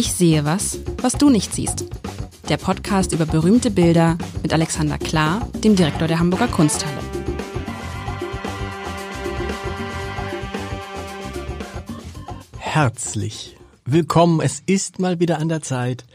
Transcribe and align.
Ich 0.00 0.14
sehe 0.14 0.46
was, 0.46 0.78
was 1.02 1.12
du 1.12 1.28
nicht 1.28 1.54
siehst. 1.54 1.84
Der 2.48 2.56
Podcast 2.56 3.12
über 3.12 3.26
berühmte 3.26 3.70
Bilder 3.70 4.16
mit 4.42 4.50
Alexander 4.50 4.96
Klar, 4.96 5.46
dem 5.62 5.76
Direktor 5.76 6.08
der 6.08 6.18
Hamburger 6.18 6.48
Kunsthalle. 6.48 6.96
Herzlich 12.56 13.58
willkommen. 13.84 14.40
Es 14.40 14.62
ist 14.64 15.00
mal 15.00 15.20
wieder 15.20 15.36
an 15.36 15.50
der 15.50 15.60
Zeit. 15.60 16.06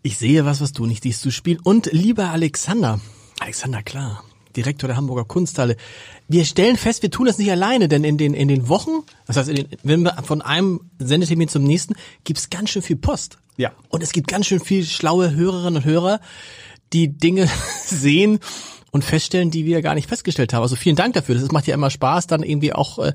Ich 0.00 0.16
sehe 0.16 0.46
was, 0.46 0.62
was 0.62 0.72
du 0.72 0.86
nicht 0.86 1.02
siehst 1.02 1.20
zu 1.20 1.30
spielen. 1.30 1.60
Und 1.62 1.92
lieber 1.92 2.30
Alexander, 2.30 2.98
Alexander 3.40 3.82
Klar, 3.82 4.24
Direktor 4.56 4.88
der 4.88 4.96
Hamburger 4.96 5.24
Kunsthalle. 5.24 5.76
Wir 6.28 6.44
stellen 6.44 6.76
fest, 6.76 7.02
wir 7.02 7.10
tun 7.10 7.26
das 7.26 7.38
nicht 7.38 7.50
alleine, 7.50 7.88
denn 7.88 8.04
in 8.04 8.18
den, 8.18 8.34
in 8.34 8.48
den 8.48 8.68
Wochen, 8.68 9.02
das 9.26 9.36
heißt, 9.36 9.48
den, 9.48 9.68
wenn 9.82 10.02
wir 10.02 10.14
von 10.24 10.42
einem 10.42 10.80
Sendetermin 10.98 11.48
zum 11.48 11.64
nächsten, 11.64 11.94
gibt's 12.24 12.50
ganz 12.50 12.70
schön 12.70 12.82
viel 12.82 12.96
Post. 12.96 13.38
Ja. 13.56 13.72
Und 13.88 14.02
es 14.02 14.12
gibt 14.12 14.28
ganz 14.28 14.46
schön 14.46 14.60
viel 14.60 14.84
schlaue 14.84 15.34
Hörerinnen 15.34 15.76
und 15.76 15.84
Hörer, 15.84 16.20
die 16.92 17.08
Dinge 17.08 17.48
sehen 17.84 18.40
und 18.90 19.04
feststellen, 19.04 19.50
die 19.50 19.64
wir 19.64 19.82
gar 19.82 19.94
nicht 19.94 20.08
festgestellt 20.08 20.52
haben. 20.52 20.62
Also 20.62 20.76
vielen 20.76 20.96
Dank 20.96 21.14
dafür. 21.14 21.34
Das 21.34 21.50
macht 21.52 21.66
ja 21.66 21.74
immer 21.74 21.90
Spaß, 21.90 22.26
dann 22.26 22.42
irgendwie 22.42 22.72
auch, 22.72 22.98
äh, 22.98 23.12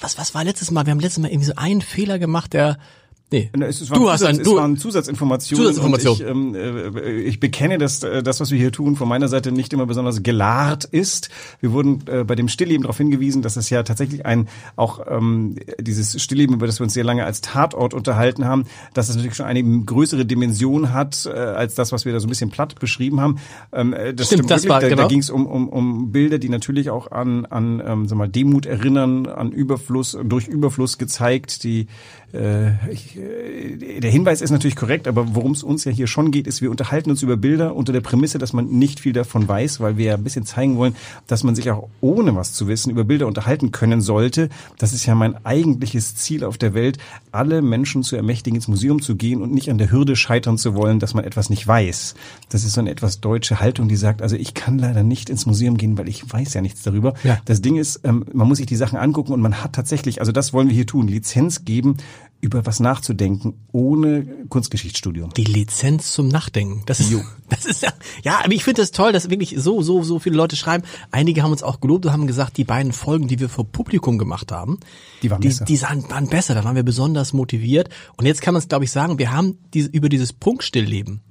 was, 0.00 0.18
was 0.18 0.34
war 0.34 0.44
letztes 0.44 0.70
Mal? 0.70 0.86
Wir 0.86 0.92
haben 0.92 1.00
letztes 1.00 1.22
Mal 1.22 1.30
irgendwie 1.30 1.46
so 1.46 1.54
einen 1.56 1.82
Fehler 1.82 2.18
gemacht, 2.18 2.52
der, 2.52 2.78
Nee. 3.32 3.50
Es, 3.60 3.80
es 3.80 3.88
du 3.88 4.08
hast 4.08 4.20
Zusatz, 4.20 4.38
ein, 4.38 4.44
du, 4.44 4.50
es 4.52 4.56
waren 4.56 4.76
Zusatzinformationen. 4.76 5.74
Zusatzinformationen. 5.74 6.54
Ich, 6.54 6.60
ähm, 6.60 6.96
äh, 6.96 7.20
ich 7.22 7.40
bekenne, 7.40 7.76
dass 7.76 8.04
äh, 8.04 8.22
das, 8.22 8.38
was 8.38 8.52
wir 8.52 8.58
hier 8.58 8.70
tun, 8.70 8.94
von 8.94 9.08
meiner 9.08 9.26
Seite 9.26 9.50
nicht 9.50 9.72
immer 9.72 9.84
besonders 9.86 10.22
gelahrt 10.22 10.84
ist. 10.84 11.28
Wir 11.58 11.72
wurden 11.72 12.04
äh, 12.06 12.22
bei 12.22 12.36
dem 12.36 12.46
Stillleben 12.46 12.82
darauf 12.82 12.98
hingewiesen, 12.98 13.42
dass 13.42 13.56
es 13.56 13.68
ja 13.68 13.82
tatsächlich 13.82 14.24
ein 14.24 14.46
auch 14.76 15.00
ähm, 15.08 15.56
dieses 15.80 16.22
Stillleben, 16.22 16.54
über 16.54 16.66
das 16.66 16.78
wir 16.78 16.84
uns 16.84 16.94
sehr 16.94 17.02
lange 17.02 17.24
als 17.24 17.40
Tatort 17.40 17.94
unterhalten 17.94 18.44
haben, 18.44 18.64
dass 18.94 19.08
es 19.08 19.16
natürlich 19.16 19.36
schon 19.36 19.46
eine 19.46 19.62
größere 19.62 20.24
Dimension 20.24 20.92
hat 20.92 21.26
äh, 21.26 21.30
als 21.30 21.74
das, 21.74 21.90
was 21.90 22.04
wir 22.04 22.12
da 22.12 22.20
so 22.20 22.28
ein 22.28 22.30
bisschen 22.30 22.50
platt 22.50 22.78
beschrieben 22.78 23.20
haben. 23.20 23.40
Ähm, 23.72 23.92
äh, 23.92 24.14
das 24.14 24.28
stimmt, 24.28 24.44
stimmt 24.44 24.50
das 24.52 24.62
wirklich. 24.62 24.70
War, 24.70 24.80
da, 24.80 24.88
genau. 24.88 25.02
da 25.02 25.08
ging 25.08 25.18
es 25.18 25.30
um, 25.30 25.46
um, 25.46 25.68
um 25.68 26.12
Bilder, 26.12 26.38
die 26.38 26.48
natürlich 26.48 26.90
auch 26.90 27.10
an 27.10 27.44
an 27.46 27.82
ähm, 27.84 28.06
sag 28.06 28.18
mal 28.18 28.28
Demut 28.28 28.66
erinnern, 28.66 29.26
an 29.26 29.50
Überfluss 29.50 30.16
durch 30.22 30.46
Überfluss 30.46 30.96
gezeigt, 30.96 31.64
die 31.64 31.88
äh, 32.36 32.90
ich, 32.90 33.15
äh, 33.16 34.00
der 34.00 34.10
Hinweis 34.10 34.40
ist 34.40 34.50
natürlich 34.50 34.76
korrekt, 34.76 35.08
aber 35.08 35.34
worum 35.34 35.52
es 35.52 35.62
uns 35.62 35.84
ja 35.84 35.92
hier 35.92 36.06
schon 36.06 36.30
geht, 36.30 36.46
ist, 36.46 36.62
wir 36.62 36.70
unterhalten 36.70 37.10
uns 37.10 37.22
über 37.22 37.36
Bilder 37.36 37.74
unter 37.74 37.92
der 37.92 38.00
Prämisse, 38.00 38.38
dass 38.38 38.52
man 38.52 38.66
nicht 38.66 39.00
viel 39.00 39.12
davon 39.12 39.48
weiß, 39.48 39.80
weil 39.80 39.96
wir 39.96 40.06
ja 40.06 40.14
ein 40.14 40.24
bisschen 40.24 40.46
zeigen 40.46 40.76
wollen, 40.76 40.96
dass 41.26 41.44
man 41.44 41.54
sich 41.54 41.70
auch 41.70 41.88
ohne 42.00 42.34
was 42.36 42.52
zu 42.52 42.68
wissen 42.68 42.90
über 42.90 43.04
Bilder 43.04 43.26
unterhalten 43.26 43.72
können 43.72 44.00
sollte. 44.00 44.48
Das 44.78 44.92
ist 44.92 45.06
ja 45.06 45.14
mein 45.14 45.44
eigentliches 45.44 46.16
Ziel 46.16 46.44
auf 46.44 46.58
der 46.58 46.74
Welt, 46.74 46.98
alle 47.32 47.62
Menschen 47.62 48.02
zu 48.02 48.16
ermächtigen, 48.16 48.56
ins 48.56 48.68
Museum 48.68 49.00
zu 49.02 49.16
gehen 49.16 49.42
und 49.42 49.52
nicht 49.52 49.70
an 49.70 49.78
der 49.78 49.90
Hürde 49.90 50.16
scheitern 50.16 50.58
zu 50.58 50.74
wollen, 50.74 50.98
dass 50.98 51.14
man 51.14 51.24
etwas 51.24 51.50
nicht 51.50 51.66
weiß. 51.66 52.14
Das 52.48 52.64
ist 52.64 52.74
so 52.74 52.80
eine 52.80 52.90
etwas 52.90 53.20
deutsche 53.20 53.60
Haltung, 53.60 53.88
die 53.88 53.96
sagt, 53.96 54.22
also 54.22 54.36
ich 54.36 54.54
kann 54.54 54.78
leider 54.78 55.02
nicht 55.02 55.30
ins 55.30 55.46
Museum 55.46 55.76
gehen, 55.76 55.98
weil 55.98 56.08
ich 56.08 56.30
weiß 56.30 56.54
ja 56.54 56.60
nichts 56.60 56.82
darüber. 56.82 57.14
Ja. 57.24 57.38
Das 57.44 57.62
Ding 57.62 57.76
ist, 57.76 58.00
ähm, 58.04 58.24
man 58.32 58.48
muss 58.48 58.58
sich 58.58 58.66
die 58.66 58.76
Sachen 58.76 58.98
angucken 58.98 59.32
und 59.32 59.40
man 59.40 59.62
hat 59.62 59.72
tatsächlich, 59.72 60.20
also 60.20 60.32
das 60.32 60.52
wollen 60.52 60.68
wir 60.68 60.74
hier 60.74 60.86
tun, 60.86 61.08
Lizenz 61.08 61.64
geben 61.64 61.96
über 62.40 62.66
was 62.66 62.80
nachzudenken 62.80 63.54
ohne 63.72 64.26
Kunstgeschichtsstudium. 64.48 65.32
Die 65.34 65.44
Lizenz 65.44 66.12
zum 66.12 66.28
Nachdenken. 66.28 66.82
Das 66.86 67.00
ist, 67.00 67.12
das 67.48 67.64
ist 67.64 67.82
ja, 67.82 67.92
ja, 68.22 68.40
aber 68.44 68.52
ich 68.52 68.64
finde 68.64 68.82
das 68.82 68.90
toll, 68.90 69.12
dass 69.12 69.30
wirklich 69.30 69.54
so, 69.58 69.82
so, 69.82 70.02
so 70.02 70.18
viele 70.18 70.36
Leute 70.36 70.56
schreiben. 70.56 70.84
Einige 71.10 71.42
haben 71.42 71.52
uns 71.52 71.62
auch 71.62 71.80
gelobt 71.80 72.06
und 72.06 72.12
haben 72.12 72.26
gesagt, 72.26 72.56
die 72.56 72.64
beiden 72.64 72.92
Folgen, 72.92 73.26
die 73.26 73.40
wir 73.40 73.48
vor 73.48 73.64
Publikum 73.64 74.18
gemacht 74.18 74.52
haben, 74.52 74.78
die 75.22 75.30
waren 75.30 75.40
die, 75.40 75.48
besser. 75.48 75.64
Die 75.64 75.82
waren 75.82 76.28
besser. 76.28 76.54
Da 76.54 76.64
waren 76.64 76.76
wir 76.76 76.82
besonders 76.82 77.32
motiviert. 77.32 77.88
Und 78.16 78.26
jetzt 78.26 78.42
kann 78.42 78.54
man 78.54 78.60
es, 78.60 78.68
glaube 78.68 78.84
ich, 78.84 78.92
sagen, 78.92 79.18
wir 79.18 79.32
haben 79.32 79.58
diese, 79.72 79.88
über 79.88 80.08
dieses 80.08 80.32
Punktstillleben 80.32 81.22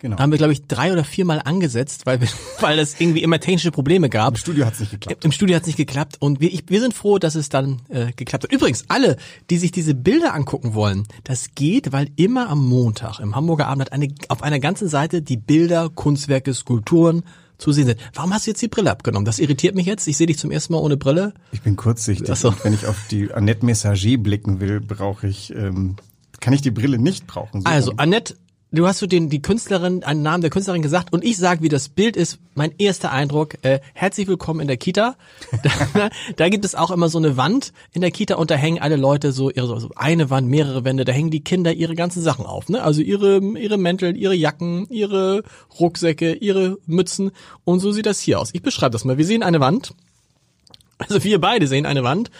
Genau. 0.00 0.16
Da 0.16 0.22
haben 0.22 0.30
wir, 0.30 0.38
glaube 0.38 0.54
ich, 0.54 0.66
drei 0.66 0.92
oder 0.92 1.04
viermal 1.04 1.42
angesetzt, 1.44 2.06
weil, 2.06 2.20
wir, 2.20 2.28
weil 2.60 2.78
es 2.78 2.98
irgendwie 2.98 3.22
immer 3.22 3.38
technische 3.38 3.70
Probleme 3.70 4.08
gab. 4.08 4.34
Im 4.34 4.36
Studio 4.36 4.64
hat 4.64 4.74
es 4.74 4.80
nicht 4.80 4.92
geklappt. 4.92 5.24
Im 5.24 5.32
Studio 5.32 5.56
hat 5.56 5.62
es 5.62 5.66
nicht 5.66 5.76
geklappt 5.76 6.16
und 6.20 6.40
wir, 6.40 6.52
ich, 6.52 6.64
wir 6.68 6.80
sind 6.80 6.94
froh, 6.94 7.18
dass 7.18 7.34
es 7.34 7.50
dann 7.50 7.82
äh, 7.90 8.12
geklappt 8.12 8.44
hat. 8.44 8.52
Übrigens, 8.52 8.86
alle, 8.88 9.16
die 9.50 9.58
sich 9.58 9.72
diese 9.72 9.94
Bilder 9.94 10.32
angucken 10.32 10.74
wollen, 10.74 11.06
das 11.24 11.54
geht, 11.54 11.92
weil 11.92 12.08
immer 12.16 12.48
am 12.48 12.66
Montag 12.66 13.20
im 13.20 13.36
Hamburger 13.36 13.66
Abend 13.66 13.82
hat 13.82 13.92
eine, 13.92 14.08
auf 14.28 14.42
einer 14.42 14.58
ganzen 14.58 14.88
Seite 14.88 15.20
die 15.20 15.36
Bilder, 15.36 15.90
Kunstwerke, 15.90 16.54
Skulpturen 16.54 17.22
zu 17.58 17.72
sehen 17.72 17.86
sind. 17.86 18.00
Warum 18.14 18.32
hast 18.32 18.46
du 18.46 18.52
jetzt 18.52 18.62
die 18.62 18.68
Brille 18.68 18.90
abgenommen? 18.90 19.26
Das 19.26 19.38
irritiert 19.38 19.74
mich 19.74 19.84
jetzt. 19.84 20.08
Ich 20.08 20.16
sehe 20.16 20.26
dich 20.26 20.38
zum 20.38 20.50
ersten 20.50 20.72
Mal 20.72 20.78
ohne 20.78 20.96
Brille. 20.96 21.34
Ich 21.52 21.60
bin 21.60 21.76
kurzsichtig. 21.76 22.34
So. 22.34 22.54
Wenn 22.62 22.72
ich 22.72 22.86
auf 22.86 22.96
die 23.10 23.30
Annette 23.32 23.66
Messager 23.66 24.16
blicken 24.16 24.60
will, 24.60 24.80
brauche 24.80 25.26
ich 25.26 25.54
ähm, 25.54 25.96
kann 26.40 26.54
ich 26.54 26.62
die 26.62 26.70
Brille 26.70 26.98
nicht 26.98 27.26
brauchen. 27.26 27.60
So 27.60 27.66
also 27.66 27.92
Annette 27.98 28.34
du 28.72 28.86
hast 28.86 28.98
so 28.98 29.06
den 29.06 29.28
die 29.28 29.42
Künstlerin 29.42 30.04
einen 30.04 30.22
Namen 30.22 30.42
der 30.42 30.50
Künstlerin 30.50 30.82
gesagt 30.82 31.12
und 31.12 31.24
ich 31.24 31.36
sage, 31.36 31.62
wie 31.62 31.68
das 31.68 31.88
Bild 31.88 32.16
ist. 32.16 32.38
Mein 32.54 32.72
erster 32.78 33.10
Eindruck: 33.12 33.56
äh, 33.62 33.80
Herzlich 33.94 34.28
willkommen 34.28 34.60
in 34.60 34.68
der 34.68 34.76
Kita. 34.76 35.16
da, 35.94 36.10
da 36.36 36.48
gibt 36.48 36.64
es 36.64 36.74
auch 36.74 36.90
immer 36.90 37.08
so 37.08 37.18
eine 37.18 37.36
Wand 37.36 37.72
in 37.92 38.00
der 38.00 38.10
Kita 38.10 38.36
und 38.36 38.50
da 38.50 38.54
hängen 38.54 38.80
alle 38.80 38.96
Leute 38.96 39.32
so 39.32 39.50
ihre 39.50 39.80
so 39.80 39.90
eine 39.96 40.30
Wand, 40.30 40.48
mehrere 40.48 40.84
Wände. 40.84 41.04
Da 41.04 41.12
hängen 41.12 41.30
die 41.30 41.42
Kinder 41.42 41.72
ihre 41.72 41.94
ganzen 41.94 42.22
Sachen 42.22 42.46
auf, 42.46 42.68
ne? 42.68 42.82
Also 42.82 43.02
ihre 43.02 43.38
ihre 43.38 43.78
Mäntel, 43.78 44.16
ihre 44.16 44.34
Jacken, 44.34 44.86
ihre 44.90 45.42
Rucksäcke, 45.78 46.34
ihre 46.34 46.78
Mützen 46.86 47.30
und 47.64 47.80
so 47.80 47.92
sieht 47.92 48.06
das 48.06 48.20
hier 48.20 48.40
aus. 48.40 48.50
Ich 48.52 48.62
beschreibe 48.62 48.92
das 48.92 49.04
mal. 49.04 49.18
Wir 49.18 49.26
sehen 49.26 49.42
eine 49.42 49.60
Wand. 49.60 49.94
Also 51.00 51.24
wir 51.24 51.40
beide 51.40 51.66
sehen 51.66 51.86
eine 51.86 52.04
Wand 52.04 52.30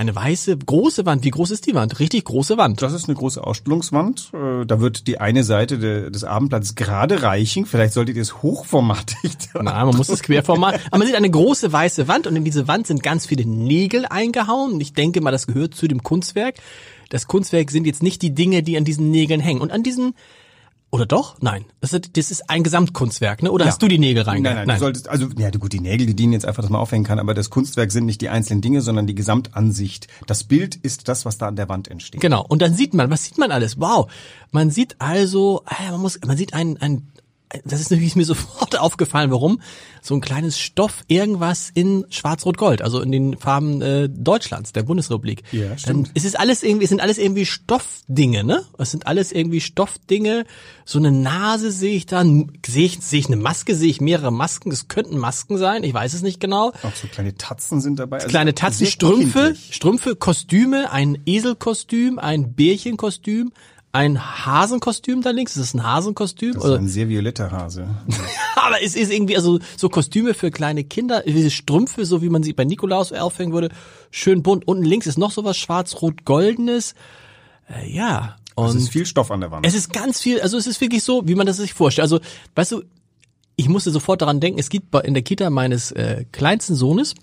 eine 0.00 0.14
weiße, 0.14 0.56
große 0.56 1.04
Wand. 1.04 1.24
Wie 1.24 1.30
groß 1.30 1.50
ist 1.50 1.66
die 1.66 1.74
Wand? 1.74 2.00
Richtig 2.00 2.24
große 2.24 2.56
Wand. 2.56 2.80
Das 2.82 2.92
ist 2.92 3.08
eine 3.08 3.16
große 3.16 3.42
Ausstellungswand. 3.44 4.30
Äh, 4.32 4.64
da 4.64 4.80
wird 4.80 5.06
die 5.06 5.20
eine 5.20 5.44
Seite 5.44 6.10
des 6.10 6.24
Abendplatzes 6.24 6.74
gerade 6.74 7.22
reichen. 7.22 7.66
Vielleicht 7.66 7.92
solltet 7.92 8.16
ihr 8.16 8.22
es 8.22 8.42
hochformatig. 8.42 9.32
Nein, 9.54 9.64
man 9.64 9.96
muss 9.96 10.08
es 10.08 10.22
querformat. 10.22 10.80
Aber 10.86 10.98
man 10.98 11.06
sieht 11.06 11.16
eine 11.16 11.30
große 11.30 11.72
weiße 11.72 12.08
Wand 12.08 12.26
und 12.26 12.36
in 12.36 12.44
diese 12.44 12.68
Wand 12.68 12.86
sind 12.86 13.02
ganz 13.02 13.26
viele 13.26 13.44
Nägel 13.44 14.06
eingehauen. 14.06 14.72
Und 14.72 14.80
ich 14.80 14.94
denke 14.94 15.20
mal, 15.20 15.32
das 15.32 15.46
gehört 15.46 15.74
zu 15.74 15.88
dem 15.88 16.02
Kunstwerk. 16.02 16.54
Das 17.08 17.26
Kunstwerk 17.26 17.70
sind 17.70 17.86
jetzt 17.86 18.02
nicht 18.02 18.22
die 18.22 18.34
Dinge, 18.34 18.62
die 18.62 18.76
an 18.76 18.84
diesen 18.84 19.10
Nägeln 19.10 19.40
hängen. 19.40 19.60
Und 19.60 19.72
an 19.72 19.82
diesen 19.82 20.14
oder 20.90 21.06
doch? 21.06 21.36
Nein. 21.40 21.64
Das 21.80 21.92
ist, 21.92 22.16
das 22.16 22.30
ist 22.30 22.50
ein 22.50 22.64
Gesamtkunstwerk, 22.64 23.42
ne? 23.42 23.52
Oder 23.52 23.64
ja. 23.64 23.70
hast 23.70 23.80
du 23.80 23.86
die 23.86 23.98
Nägel 23.98 24.24
reingehängt? 24.24 24.44
Nein, 24.44 24.54
nein, 24.56 24.66
nein, 24.66 24.76
du 24.76 24.80
solltest, 24.80 25.08
also, 25.08 25.28
ja, 25.38 25.50
gut, 25.50 25.72
die 25.72 25.80
Nägel, 25.80 26.06
die 26.06 26.14
dienen 26.14 26.32
jetzt 26.32 26.46
einfach, 26.46 26.62
dass 26.62 26.70
man 26.70 26.80
aufhängen 26.80 27.04
kann, 27.04 27.18
aber 27.20 27.32
das 27.32 27.48
Kunstwerk 27.48 27.92
sind 27.92 28.06
nicht 28.06 28.20
die 28.20 28.28
einzelnen 28.28 28.60
Dinge, 28.60 28.80
sondern 28.80 29.06
die 29.06 29.14
Gesamtansicht. 29.14 30.08
Das 30.26 30.44
Bild 30.44 30.74
ist 30.76 31.08
das, 31.08 31.24
was 31.24 31.38
da 31.38 31.46
an 31.46 31.56
der 31.56 31.68
Wand 31.68 31.88
entsteht. 31.88 32.20
Genau. 32.20 32.44
Und 32.46 32.60
dann 32.60 32.74
sieht 32.74 32.92
man, 32.94 33.08
was 33.08 33.24
sieht 33.24 33.38
man 33.38 33.52
alles? 33.52 33.78
Wow. 33.78 34.10
Man 34.50 34.70
sieht 34.70 34.96
also, 34.98 35.62
ah 35.66 35.92
man 35.92 36.00
muss, 36.00 36.18
man 36.26 36.36
sieht 36.36 36.54
ein, 36.54 36.76
ein, 36.78 37.06
das 37.64 37.80
ist 37.80 37.90
natürlich 37.90 38.16
mir 38.16 38.24
sofort 38.26 38.78
aufgefallen, 38.78 39.30
warum 39.30 39.60
so 40.02 40.14
ein 40.14 40.20
kleines 40.20 40.58
Stoff 40.58 41.02
irgendwas 41.08 41.70
in 41.74 42.06
Schwarz-Rot-Gold, 42.08 42.82
also 42.82 43.00
in 43.00 43.12
den 43.12 43.36
Farben 43.36 43.82
äh, 43.82 44.08
Deutschlands, 44.08 44.72
der 44.72 44.82
Bundesrepublik. 44.82 45.42
Ja, 45.52 45.76
stimmt. 45.76 46.08
Dann, 46.08 46.12
es 46.14 46.24
ist 46.24 46.38
alles 46.38 46.62
irgendwie, 46.62 46.84
es 46.84 46.90
sind 46.90 47.00
alles 47.00 47.18
irgendwie 47.18 47.44
Stoffdinge, 47.44 48.44
ne? 48.44 48.64
Es 48.78 48.90
sind 48.90 49.06
alles 49.06 49.32
irgendwie 49.32 49.60
Stoffdinge. 49.60 50.44
So 50.84 50.98
eine 50.98 51.12
Nase 51.12 51.70
sehe 51.70 51.94
ich 51.94 52.06
da, 52.06 52.24
sehe 52.24 52.86
ich, 52.86 53.00
sehe 53.00 53.20
ich 53.20 53.26
eine 53.26 53.36
Maske, 53.36 53.74
sehe 53.74 53.90
ich 53.90 54.00
mehrere 54.00 54.32
Masken. 54.32 54.70
Es 54.70 54.88
könnten 54.88 55.18
Masken 55.18 55.58
sein, 55.58 55.84
ich 55.84 55.92
weiß 55.92 56.14
es 56.14 56.22
nicht 56.22 56.40
genau. 56.40 56.72
Auch 56.82 56.94
so 56.94 57.08
kleine 57.08 57.34
Tatzen 57.34 57.80
sind 57.80 57.98
dabei. 57.98 58.18
Also 58.18 58.28
kleine 58.28 58.54
Tatzen, 58.54 58.86
Strümpfe, 58.86 59.44
kindlich. 59.52 59.74
Strümpfe, 59.74 60.16
Kostüme, 60.16 60.90
ein 60.90 61.18
Eselkostüm, 61.26 62.18
ein 62.18 62.54
Bärchenkostüm, 62.54 63.52
ein 63.92 64.46
Hasenkostüm 64.46 65.22
da 65.22 65.30
links? 65.30 65.56
Ist 65.56 65.62
das 65.62 65.74
ein 65.74 65.82
Hasenkostüm? 65.82 66.54
Das 66.54 66.64
ist 66.64 66.70
ein 66.70 66.88
sehr 66.88 67.08
violetter 67.08 67.50
Hase. 67.50 67.88
Aber 68.56 68.82
es 68.82 68.94
ist 68.94 69.12
irgendwie, 69.12 69.36
also 69.36 69.58
so 69.76 69.88
Kostüme 69.88 70.34
für 70.34 70.50
kleine 70.50 70.84
Kinder, 70.84 71.22
diese 71.26 71.50
Strümpfe, 71.50 72.06
so 72.06 72.22
wie 72.22 72.28
man 72.28 72.42
sie 72.42 72.52
bei 72.52 72.64
Nikolaus 72.64 73.12
aufhängen 73.12 73.52
würde, 73.52 73.70
schön 74.10 74.42
bunt. 74.42 74.66
Unten 74.68 74.84
links 74.84 75.06
ist 75.06 75.18
noch 75.18 75.32
sowas 75.32 75.56
schwarz-rot-goldenes. 75.56 76.94
Äh, 77.68 77.92
ja. 77.92 78.36
Und 78.54 78.68
es 78.68 78.74
ist 78.76 78.88
viel 78.90 79.06
Stoff 79.06 79.30
an 79.30 79.40
der 79.40 79.50
Wand. 79.50 79.66
Es 79.66 79.74
ist 79.74 79.92
ganz 79.92 80.20
viel, 80.20 80.40
also 80.40 80.56
es 80.56 80.66
ist 80.66 80.80
wirklich 80.80 81.02
so, 81.02 81.26
wie 81.26 81.34
man 81.34 81.46
das 81.46 81.56
sich 81.56 81.72
vorstellt. 81.72 82.04
Also, 82.04 82.20
weißt 82.54 82.72
du, 82.72 82.82
ich 83.56 83.68
musste 83.68 83.90
sofort 83.90 84.22
daran 84.22 84.40
denken, 84.40 84.58
es 84.58 84.68
gibt 84.68 84.94
in 85.04 85.14
der 85.14 85.22
Kita 85.22 85.50
meines 85.50 85.92
äh, 85.92 86.24
kleinsten 86.32 86.74
Sohnes, 86.74 87.14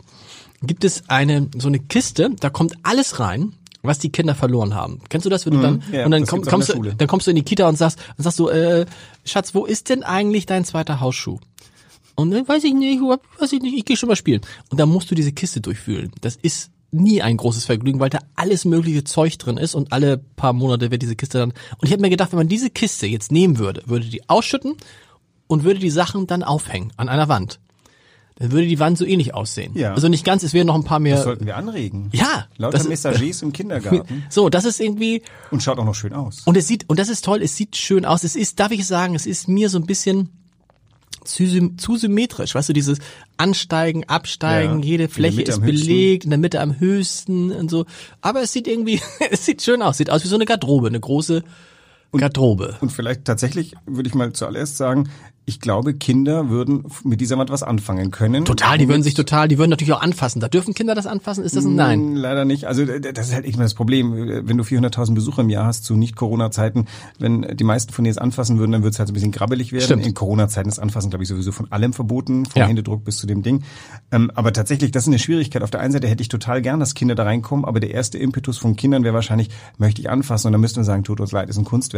gibt 0.62 0.84
es 0.84 1.10
eine, 1.10 1.50
so 1.58 1.68
eine 1.68 1.80
Kiste, 1.80 2.32
da 2.40 2.50
kommt 2.50 2.74
alles 2.84 3.20
rein, 3.20 3.54
was 3.88 4.00
die 4.00 4.12
Kinder 4.12 4.36
verloren 4.36 4.76
haben. 4.76 5.02
Kennst 5.10 5.26
du 5.26 5.30
das, 5.30 5.46
wenn 5.46 5.54
du 5.54 5.62
dann 5.62 5.84
ja, 5.92 6.06
und 6.06 6.12
dann 6.12 6.26
komm, 6.26 6.42
kommst 6.42 6.70
du 6.70 6.82
dann 6.82 7.08
kommst 7.08 7.28
du 7.28 7.32
in 7.32 7.36
die 7.36 7.44
Kita 7.44 7.68
und 7.68 7.78
sagst 7.78 8.00
und 8.18 8.24
sagst 8.24 8.40
du 8.40 8.50
äh, 8.50 8.86
Schatz, 9.26 9.56
wo 9.56 9.66
ist 9.66 9.90
denn 9.90 10.04
eigentlich 10.04 10.46
dein 10.46 10.66
zweiter 10.66 11.00
Hausschuh? 11.00 11.40
Und 12.16 12.32
dann 12.32 12.48
weiß 12.48 12.64
ich 12.64 12.74
nicht, 12.74 13.00
weiß 13.02 13.54
ich 13.54 13.62
nicht, 13.62 13.78
ich 13.78 13.86
gehe 13.86 13.96
schon 13.96 14.10
mal 14.10 14.16
spielen. 14.16 14.42
Und 14.70 14.80
dann 14.80 14.90
musst 14.90 15.10
du 15.12 15.16
diese 15.16 15.32
Kiste 15.32 15.62
durchfühlen. 15.62 16.12
Das 16.22 16.36
ist 16.36 16.72
nie 16.92 17.22
ein 17.22 17.38
großes 17.38 17.66
Vergnügen, 17.66 18.00
weil 18.00 18.10
da 18.10 18.20
alles 18.36 18.66
mögliche 18.66 19.04
Zeug 19.04 19.38
drin 19.38 19.58
ist 19.58 19.76
und 19.76 19.92
alle 19.92 20.18
paar 20.18 20.54
Monate 20.54 20.90
wird 20.90 21.02
diese 21.02 21.16
Kiste 21.16 21.38
dann. 21.40 21.52
Und 21.52 21.84
ich 21.84 21.92
habe 21.92 22.02
mir 22.02 22.10
gedacht, 22.10 22.32
wenn 22.32 22.40
man 22.40 22.48
diese 22.48 22.70
Kiste 22.70 23.08
jetzt 23.08 23.32
nehmen 23.32 23.58
würde, 23.58 23.84
würde 23.86 24.08
die 24.08 24.28
ausschütten 24.30 24.76
und 25.48 25.64
würde 25.64 25.80
die 25.80 25.90
Sachen 25.90 26.28
dann 26.28 26.44
aufhängen 26.44 26.92
an 26.98 27.10
einer 27.10 27.30
Wand 27.30 27.60
dann 28.40 28.52
würde 28.52 28.68
die 28.68 28.80
Wand 28.80 28.98
so 28.98 29.06
ähnlich 29.06 29.34
aussehen. 29.34 29.72
Ja. 29.76 29.94
Also 29.94 30.08
nicht 30.10 30.24
ganz, 30.26 30.44
es 30.44 30.54
wären 30.54 30.68
noch 30.68 30.76
ein 30.76 30.84
paar 30.84 31.00
mehr. 31.00 31.16
Das 31.16 31.24
sollten 31.26 31.46
wir 31.46 31.58
anregen. 31.58 32.10
Ja, 32.14 32.48
Lauter 32.58 32.78
das 32.78 32.88
Messagers 32.88 33.42
im 33.42 33.52
Kindergarten. 33.54 34.24
So, 34.30 34.50
das 34.50 34.66
ist 34.66 34.80
irgendwie 34.80 35.22
Und 35.52 35.64
schaut 35.64 35.80
auch 35.80 35.86
noch 35.86 35.96
schön 35.96 36.14
aus. 36.14 36.42
und 36.46 36.56
es 36.58 36.68
sieht 36.68 36.86
und 36.90 37.00
das 37.00 37.10
ist 37.10 37.26
toll, 37.26 37.42
es 37.42 37.56
sieht 37.56 37.76
schön 37.76 38.06
aus. 38.06 38.24
Es 38.24 38.36
ist, 38.36 38.60
darf 38.60 38.72
ich 38.72 38.86
sagen, 38.86 39.16
es 39.16 39.26
ist 39.26 39.48
mir 39.48 39.70
so 39.70 39.78
ein 39.80 39.86
bisschen 39.86 40.30
zu, 41.24 41.44
sym- 41.44 41.78
zu 41.78 41.98
symmetrisch, 41.98 42.56
weißt 42.56 42.70
du, 42.70 42.74
dieses 42.74 43.00
Ansteigen, 43.38 44.06
Absteigen, 44.08 44.80
Ja, 44.80 44.86
jede 44.86 45.10
Fläche 45.10 45.42
ist 45.42 45.56
am 45.58 45.64
höchsten. 45.64 45.86
belegt, 45.88 46.24
in 46.24 46.30
der 46.30 46.40
Mitte 46.40 46.62
am 46.62 46.80
höchsten 46.80 47.52
und 47.52 47.70
so. 47.70 47.86
Aber 48.22 48.42
es 48.44 48.54
sieht 48.54 48.68
irgendwie, 48.68 49.02
es 49.32 49.46
sieht 49.46 49.62
schön 49.62 49.82
aus, 49.82 49.98
sieht 49.98 50.10
aus 50.10 50.24
wie 50.24 50.28
so 50.30 50.36
eine 50.36 50.46
Garderobe, 50.46 50.88
eine 50.88 51.00
große 51.00 51.44
Garderobe. 52.12 52.76
Und 52.82 52.92
vielleicht 52.92 53.26
tatsächlich 53.26 53.76
würde 53.86 54.08
ich 54.10 54.16
mal 54.16 54.32
zuallererst 54.34 54.78
sagen, 54.78 55.10
ich 55.50 55.62
glaube, 55.62 55.94
Kinder 55.94 56.50
würden 56.50 56.84
mit 57.06 57.22
dieser 57.22 57.38
Wand 57.38 57.50
was 57.50 57.64
anfangen 57.64 58.12
können. 58.12 58.44
Total, 58.44 58.78
die 58.78 58.90
würden 58.90 59.02
sich 59.02 59.14
total, 59.14 59.48
die 59.48 59.58
würden 59.58 59.70
natürlich 59.70 59.94
auch 59.94 60.02
anfassen. 60.02 60.42
Da 60.42 60.50
dürfen 60.50 60.74
Kinder 60.74 60.94
das 60.94 61.08
anfassen? 61.08 61.42
Ist 61.46 61.56
das 61.56 61.64
ein 61.64 61.76
Nein? 61.76 62.00
Hm, 62.02 62.16
Leider 62.18 62.44
nicht. 62.44 62.66
Also 62.66 62.84
das 62.86 63.30
ist 63.30 63.34
halt 63.34 63.46
immer 63.46 63.64
das 63.64 63.74
Problem. 63.74 64.12
Wenn 64.12 64.58
du 64.58 64.66
400.000 64.66 65.14
Besucher 65.16 65.44
im 65.44 65.50
Jahr 65.50 65.66
hast 65.66 65.86
zu 65.86 65.96
Nicht-Corona-Zeiten, 65.96 66.88
wenn 67.18 67.44
die 67.56 67.64
meisten 67.64 67.94
von 67.94 68.04
dir 68.04 68.12
es 68.12 68.18
anfassen 68.18 68.60
würden, 68.60 68.74
dann 68.74 68.84
wird 68.84 68.92
es 68.96 69.00
halt 69.00 69.08
so 69.08 69.14
ein 69.14 69.14
bisschen 69.14 69.32
grabbelig 69.32 69.72
werden. 69.72 69.86
Stimmt. 69.86 70.06
In 70.06 70.14
Corona-Zeiten 70.14 70.68
ist 70.68 70.80
Anfassen, 70.80 71.12
glaube 71.12 71.24
ich, 71.24 71.30
sowieso 71.30 71.54
von 71.54 71.72
allem 71.72 71.94
verboten, 71.94 72.46
vom 72.46 72.60
Ja. 72.64 72.68
Händedruck 72.68 73.06
bis 73.06 73.16
zu 73.16 73.26
dem 73.26 73.42
Ding. 73.42 73.64
Ähm, 74.12 74.30
aber 74.36 74.52
tatsächlich, 74.52 74.92
das 74.92 75.04
ist 75.04 75.08
eine 75.08 75.20
Schwierigkeit. 75.20 75.64
Auf 75.64 75.72
der 75.72 75.80
einen 75.80 75.94
Seite 75.94 76.10
hätte 76.10 76.22
ich 76.22 76.28
total 76.28 76.62
gern, 76.62 76.82
dass 76.82 76.94
Kinder 76.94 77.16
da 77.16 77.24
reinkommen, 77.24 77.64
aber 77.64 77.80
der 77.80 77.92
erste 77.92 78.18
Impetus 78.18 78.58
von 78.58 78.76
Kindern 78.76 79.06
wäre 79.06 79.14
wahrscheinlich, 79.14 79.48
möchte 79.78 80.02
ich 80.02 80.10
anfassen 80.10 80.48
und 80.48 80.52
dann 80.52 80.62
müssten 80.62 80.82
wir 80.82 80.84
sagen, 80.84 81.06
tut 81.06 81.22
uns 81.22 81.32
leid, 81.32 81.48
ist 81.48 81.58
ein 81.58 81.64
Kunstwerk. 81.64 81.97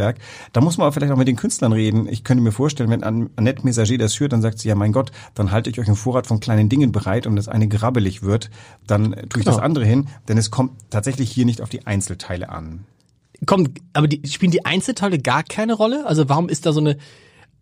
Da 0.52 0.60
muss 0.60 0.76
man 0.78 0.86
aber 0.86 0.92
vielleicht 0.92 1.12
auch 1.12 1.16
mit 1.16 1.28
den 1.28 1.36
Künstlern 1.36 1.72
reden. 1.72 2.08
Ich 2.08 2.24
könnte 2.24 2.42
mir 2.42 2.52
vorstellen, 2.52 2.90
wenn 2.90 3.02
An- 3.04 3.30
Annette 3.36 3.64
Messager 3.64 3.98
das 3.98 4.18
hört, 4.20 4.32
dann 4.32 4.42
sagt 4.42 4.58
sie, 4.58 4.68
ja 4.68 4.74
mein 4.74 4.92
Gott, 4.92 5.12
dann 5.34 5.50
halte 5.50 5.70
ich 5.70 5.78
euch 5.78 5.86
einen 5.86 5.96
Vorrat 5.96 6.26
von 6.26 6.40
kleinen 6.40 6.68
Dingen 6.68 6.92
bereit 6.92 7.26
und 7.26 7.36
das 7.36 7.48
eine 7.48 7.68
grabbelig 7.68 8.22
wird, 8.22 8.50
dann 8.86 9.12
tue 9.28 9.40
ich 9.40 9.44
das 9.44 9.56
Genau. 9.56 9.64
andere 9.64 9.84
hin, 9.84 10.08
denn 10.28 10.38
es 10.38 10.50
kommt 10.50 10.72
tatsächlich 10.90 11.30
hier 11.30 11.44
nicht 11.46 11.60
auf 11.60 11.68
die 11.68 11.86
Einzelteile 11.86 12.48
an. 12.48 12.84
Komm, 13.46 13.68
aber 13.94 14.06
die, 14.08 14.20
spielen 14.28 14.52
die 14.52 14.64
Einzelteile 14.66 15.18
gar 15.18 15.42
keine 15.42 15.72
Rolle? 15.74 16.04
Also 16.06 16.28
warum 16.28 16.48
ist 16.48 16.66
da 16.66 16.72
so 16.72 16.80
eine 16.80 16.96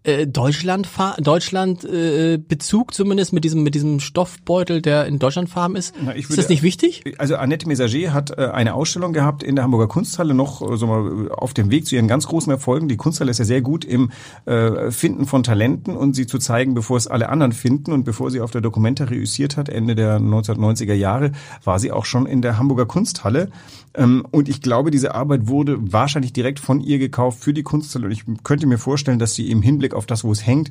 äh, 0.05 0.27
Deutschland 0.27 0.89
Deutschland 1.21 1.85
äh, 1.85 2.39
Bezug 2.39 2.95
zumindest 2.95 3.33
mit 3.33 3.45
diesem 3.45 3.63
mit 3.63 3.75
diesem 3.75 4.01
Stoffbeutel, 4.01 4.81
der 4.81 5.07
in 5.07 5.19
Deutschland 5.19 5.49
farben 5.49 5.77
ist? 5.77 5.95
Na, 6.03 6.13
ich 6.15 6.23
ist 6.25 6.31
würde- 6.31 6.43
das 6.43 6.49
nicht 6.49 6.63
wichtig? 6.63 7.03
Also 7.19 7.37
Annette 7.37 7.67
Messager 7.67 8.13
hat 8.13 8.31
äh, 8.39 8.47
eine 8.53 8.75
Ausstellung 8.75 9.13
gehabt 9.13 9.43
in 9.43 9.57
der 9.57 9.65
Hamburger 9.65 9.89
Kunsthalle 9.89 10.35
noch 10.35 10.63
äh, 10.63 10.77
so 10.77 10.87
mal 10.87 11.31
auf 11.31 11.55
dem 11.55 11.71
Weg 11.71 11.87
zu 11.87 11.95
ihren 11.97 12.09
ganz 12.09 12.27
großen 12.27 12.51
Erfolgen. 12.51 12.89
Die 12.89 12.97
Kunsthalle 12.97 13.31
ist 13.31 13.39
ja 13.39 13.45
sehr 13.45 13.61
gut 13.63 13.85
im 13.85 14.11
äh, 14.47 14.91
Finden 14.91 15.27
von 15.27 15.43
Talenten 15.43 15.97
und 15.97 16.15
sie 16.15 16.27
zu 16.27 16.39
zeigen, 16.39 16.75
bevor 16.75 16.97
es 16.97 17.07
alle 17.07 17.29
anderen 17.29 17.53
finden 17.53 17.93
und 17.93 18.05
bevor 18.05 18.31
sie 18.31 18.41
auf 18.41 18.51
der 18.51 18.61
Documenta 18.61 19.05
reüssiert 19.05 19.57
hat 19.57 19.69
Ende 19.69 19.95
der 19.95 20.19
1990er 20.21 20.95
Jahre, 20.95 21.33
war 21.65 21.79
sie 21.79 21.93
auch 21.93 22.05
schon 22.05 22.27
in 22.27 22.43
der 22.43 22.59
Hamburger 22.59 22.87
Kunsthalle. 22.87 23.51
Ähm, 23.95 24.25
und 24.31 24.49
ich 24.49 24.63
glaube, 24.63 24.91
diese 24.91 25.15
Arbeit 25.15 25.49
wurde 25.49 25.77
wahrscheinlich 25.81 26.33
direkt 26.33 26.61
von 26.61 26.81
ihr 26.81 26.99
gekauft 26.99 27.41
für 27.41 27.53
die 27.53 27.63
Kunsthalle 27.63 28.07
und 28.07 28.13
ich 28.13 28.25
könnte 28.45 28.67
mir 28.67 28.79
vorstellen, 28.79 29.19
dass 29.19 29.35
sie 29.35 29.51
im 29.51 29.63
Hinblick 29.63 29.95
auf 29.99 30.07
das, 30.07 30.25
wo 30.25 30.33
es 30.33 30.47
hängt, 30.47 30.71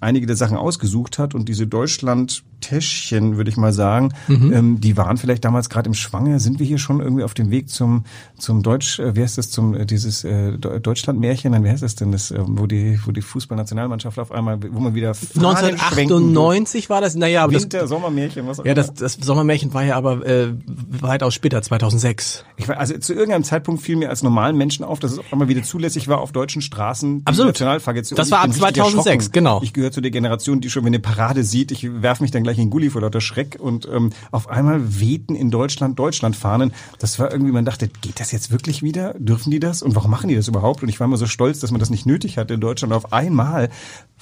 einige 0.00 0.26
der 0.26 0.36
Sachen 0.36 0.56
ausgesucht 0.56 1.18
hat 1.18 1.34
und 1.34 1.48
diese 1.48 1.66
Deutschland-Täschchen, 1.66 3.36
würde 3.36 3.50
ich 3.50 3.56
mal 3.56 3.72
sagen, 3.72 4.12
ähm, 4.28 4.80
die 4.80 4.96
waren 4.96 5.16
vielleicht 5.16 5.44
damals 5.44 5.68
gerade 5.68 5.88
im 5.88 5.94
Schwange. 5.94 6.40
Sind 6.40 6.58
wir 6.58 6.66
hier 6.66 6.78
schon 6.78 7.00
irgendwie 7.00 7.22
auf 7.22 7.34
dem 7.34 7.50
Weg 7.50 7.68
zum 7.68 8.04
zum 8.38 8.62
Deutsch, 8.62 8.98
äh, 8.98 9.14
wie 9.14 9.22
heißt 9.22 9.38
das, 9.38 9.50
zum 9.50 9.74
äh, 9.74 9.86
dieses 9.86 10.24
äh, 10.24 10.58
De- 10.58 10.80
Deutschland-Märchen? 10.80 11.52
Nein, 11.52 11.64
wie 11.64 11.70
heißt 11.70 11.82
das 11.82 11.94
denn, 11.94 12.12
das, 12.12 12.30
äh, 12.30 12.40
wo 12.44 12.66
die 12.66 12.98
wo 13.04 13.12
die 13.12 13.22
Fußballnationalmannschaft 13.22 14.18
auf 14.18 14.32
einmal, 14.32 14.58
wo 14.72 14.80
man 14.80 14.94
wieder 14.94 15.14
Fahnen 15.14 15.78
schwenken 15.78 16.14
1998 16.14 16.90
war 16.90 17.00
das. 17.00 17.14
Naja, 17.14 17.44
aber 17.44 17.52
das, 17.52 17.62
Winter, 17.64 17.86
Sommermärchen, 17.86 18.46
was 18.46 18.60
auch 18.60 18.64
ja, 18.64 18.74
das, 18.74 18.94
das 18.94 19.14
Sommermärchen 19.14 19.72
war 19.74 19.84
ja 19.84 19.96
aber 19.96 20.26
äh, 20.26 20.54
weitaus 20.66 21.34
später, 21.34 21.62
2006. 21.62 22.44
Ich 22.56 22.68
weiß, 22.68 22.76
also 22.76 22.98
zu 22.98 23.12
irgendeinem 23.14 23.44
Zeitpunkt 23.44 23.82
fiel 23.82 23.96
mir 23.96 24.10
als 24.10 24.22
normalen 24.22 24.56
Menschen 24.56 24.84
auf, 24.84 24.98
dass 24.98 25.12
es 25.12 25.18
auf 25.18 25.32
einmal 25.32 25.48
wieder 25.48 25.62
zulässig 25.62 26.08
war, 26.08 26.20
auf 26.20 26.32
deutschen 26.32 26.62
Straßen 26.62 27.22
Absolut. 27.24 27.52
Nationalflagge 27.52 28.02
zu 28.02 28.14
Das 28.14 28.30
war 28.30 28.40
ab 28.40 28.51
richtig 28.56 28.82
2006, 28.82 29.06
erschrocken. 29.06 29.32
genau. 29.32 29.60
Ich 29.62 29.72
gehöre 29.72 29.92
zu 29.92 30.00
der 30.00 30.10
Generation, 30.10 30.60
die 30.60 30.70
schon, 30.70 30.84
wenn 30.84 30.90
eine 30.90 31.00
Parade 31.00 31.44
sieht, 31.44 31.70
ich 31.70 32.02
werf 32.02 32.20
mich 32.20 32.30
dann 32.30 32.42
gleich 32.42 32.58
in 32.58 32.64
den 32.64 32.70
Gully 32.70 32.90
vor 32.90 33.00
lauter 33.00 33.20
Schreck 33.20 33.58
und 33.60 33.86
ähm, 33.92 34.10
auf 34.30 34.48
einmal 34.48 35.00
wehten 35.00 35.34
in 35.34 35.50
Deutschland 35.50 35.98
Deutschlandfahnen. 35.98 36.72
Das 36.98 37.18
war 37.18 37.30
irgendwie, 37.32 37.52
man 37.52 37.64
dachte, 37.64 37.88
geht 37.88 38.20
das 38.20 38.32
jetzt 38.32 38.50
wirklich 38.50 38.82
wieder? 38.82 39.14
Dürfen 39.18 39.50
die 39.50 39.60
das? 39.60 39.82
Und 39.82 39.94
warum 39.94 40.10
machen 40.10 40.28
die 40.28 40.36
das 40.36 40.48
überhaupt? 40.48 40.82
Und 40.82 40.88
ich 40.88 41.00
war 41.00 41.06
immer 41.06 41.16
so 41.16 41.26
stolz, 41.26 41.60
dass 41.60 41.70
man 41.70 41.80
das 41.80 41.90
nicht 41.90 42.06
nötig 42.06 42.38
hatte 42.38 42.54
in 42.54 42.60
Deutschland. 42.60 42.92
Auf 42.92 43.12
einmal 43.12 43.70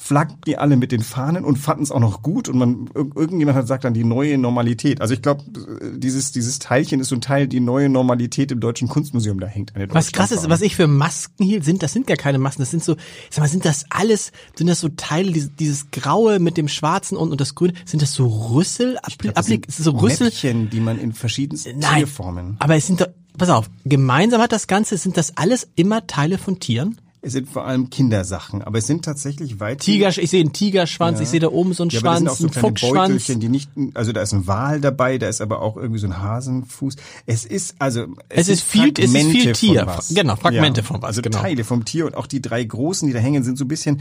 flaggten 0.02 0.41
die 0.47 0.56
alle 0.56 0.76
mit 0.76 0.93
den 0.93 1.02
Fahnen 1.02 1.44
und 1.44 1.56
fanden 1.56 1.82
es 1.82 1.91
auch 1.91 2.00
noch 2.00 2.23
gut 2.23 2.49
und 2.49 2.56
man 2.58 2.88
ir- 2.94 3.14
irgendjemand 3.14 3.56
hat 3.56 3.64
gesagt 3.64 3.85
dann 3.85 3.93
die 3.93 4.02
neue 4.02 4.38
Normalität. 4.38 5.00
Also 5.02 5.12
ich 5.14 5.20
glaube, 5.20 5.44
dieses 5.97 6.32
dieses 6.32 6.58
Teilchen 6.58 7.00
ist 7.00 7.08
so 7.08 7.17
ein 7.17 7.20
Teil 7.20 7.47
die 7.47 7.61
neue 7.61 7.88
Normalität 7.91 8.50
im 8.50 8.61
Deutschen 8.61 8.88
Kunstmuseum. 8.88 9.38
Da 9.41 9.47
hängt 9.47 9.76
eine 9.76 9.93
Was 9.93 10.11
krass 10.12 10.32
ist, 10.32 10.49
was 10.49 10.62
ich 10.62 10.75
für 10.75 10.87
Masken 10.87 11.44
hielt, 11.44 11.64
sind, 11.64 11.82
das 11.82 11.93
sind 11.93 12.06
gar 12.06 12.17
keine 12.17 12.38
Masken, 12.38 12.62
das 12.62 12.70
sind 12.70 12.82
so, 12.82 12.97
sag 13.29 13.43
mal, 13.43 13.49
sind 13.49 13.64
das 13.67 13.85
alles, 13.91 14.32
sind 14.56 14.69
das 14.69 14.81
so 14.81 14.88
Teile, 14.88 15.32
dieses, 15.32 15.55
dieses 15.56 15.91
Graue 15.91 16.38
mit 16.38 16.56
dem 16.56 16.67
Schwarzen 16.69 17.17
und, 17.19 17.31
und 17.31 17.41
das 17.41 17.55
Grüne, 17.55 17.75
sind 17.85 18.00
das 18.03 18.14
so 18.14 18.26
Rüssel, 18.26 18.99
Appli- 19.00 19.32
Das 19.32 19.46
sind 19.46 19.67
so 19.69 19.91
Rüssel? 19.93 20.29
Mäppchen, 20.29 20.70
die 20.70 20.81
man 20.81 20.99
in 20.99 21.12
verschiedensten 21.12 21.79
Nein, 21.79 21.99
Tierformen. 21.99 22.56
aber 22.58 22.75
es 22.75 22.87
sind 22.87 23.03
doch, 23.03 23.08
pass 23.37 23.50
auf, 23.50 23.69
gemeinsam 23.85 24.41
hat 24.41 24.53
das 24.53 24.67
Ganze, 24.67 24.96
sind 24.96 25.17
das 25.19 25.37
alles 25.37 25.69
immer 25.76 26.06
Teile 26.06 26.38
von 26.38 26.58
Tieren? 26.58 26.96
Es 27.22 27.32
sind 27.34 27.50
vor 27.50 27.67
allem 27.67 27.90
Kindersachen, 27.90 28.62
aber 28.62 28.78
es 28.78 28.87
sind 28.87 29.05
tatsächlich 29.05 29.61
weit 29.61 29.81
Tiger, 29.81 30.08
ich 30.08 30.31
sehe 30.31 30.40
einen 30.40 30.55
Tigerschwanz, 30.55 31.19
Ja. 31.19 31.25
ich 31.25 31.28
sehe 31.28 31.40
da 31.40 31.49
oben 31.49 31.75
so 31.75 31.82
einen 31.82 31.90
Ja, 31.90 32.00
aber 32.00 32.08
das 32.11 32.19
sind 32.19 32.28
auch 32.28 32.37
Schwanz, 32.37 32.38
so 32.38 32.44
einen 32.46 32.52
kleine 32.52 32.69
Fuchsschwanz. 32.78 33.08
Beutelchen, 33.11 33.40
die 33.40 33.49
nicht, 33.50 33.70
also 33.94 34.12
da 34.12 34.22
ist 34.22 34.32
ein 34.32 34.46
Wal 34.46 34.81
dabei, 34.81 35.19
da 35.19 35.28
ist 35.28 35.43
aber 35.43 35.61
auch 35.61 35.76
irgendwie 35.76 36.00
so 36.00 36.06
ein 36.06 36.19
Hasenfuß. 36.19 36.96
Es 37.26 37.44
ist 37.44 37.75
also 37.78 38.06
Es 38.31 38.49
ist 38.49 38.70
sind 38.70 38.96
viel- 38.96 39.05
es 39.05 39.12
ist 39.14 39.26
viel 39.31 39.52
Tier. 39.52 39.87
Genau, 40.11 40.37
Fragmente 40.37 40.82
von 40.82 41.02
was, 41.02 41.08
Also 41.08 41.22
genau. 41.22 41.38
Teile 41.40 41.64
vom 41.64 41.84
Tier 41.84 42.06
und 42.06 42.14
auch 42.17 42.26
die 42.26 42.40
drei 42.40 42.64
großen, 42.64 43.06
die 43.06 43.12
da 43.12 43.20
hängen, 43.20 43.44
sind 43.44 43.58
so 43.58 43.64
ein 43.64 43.69
bisschen 43.69 44.00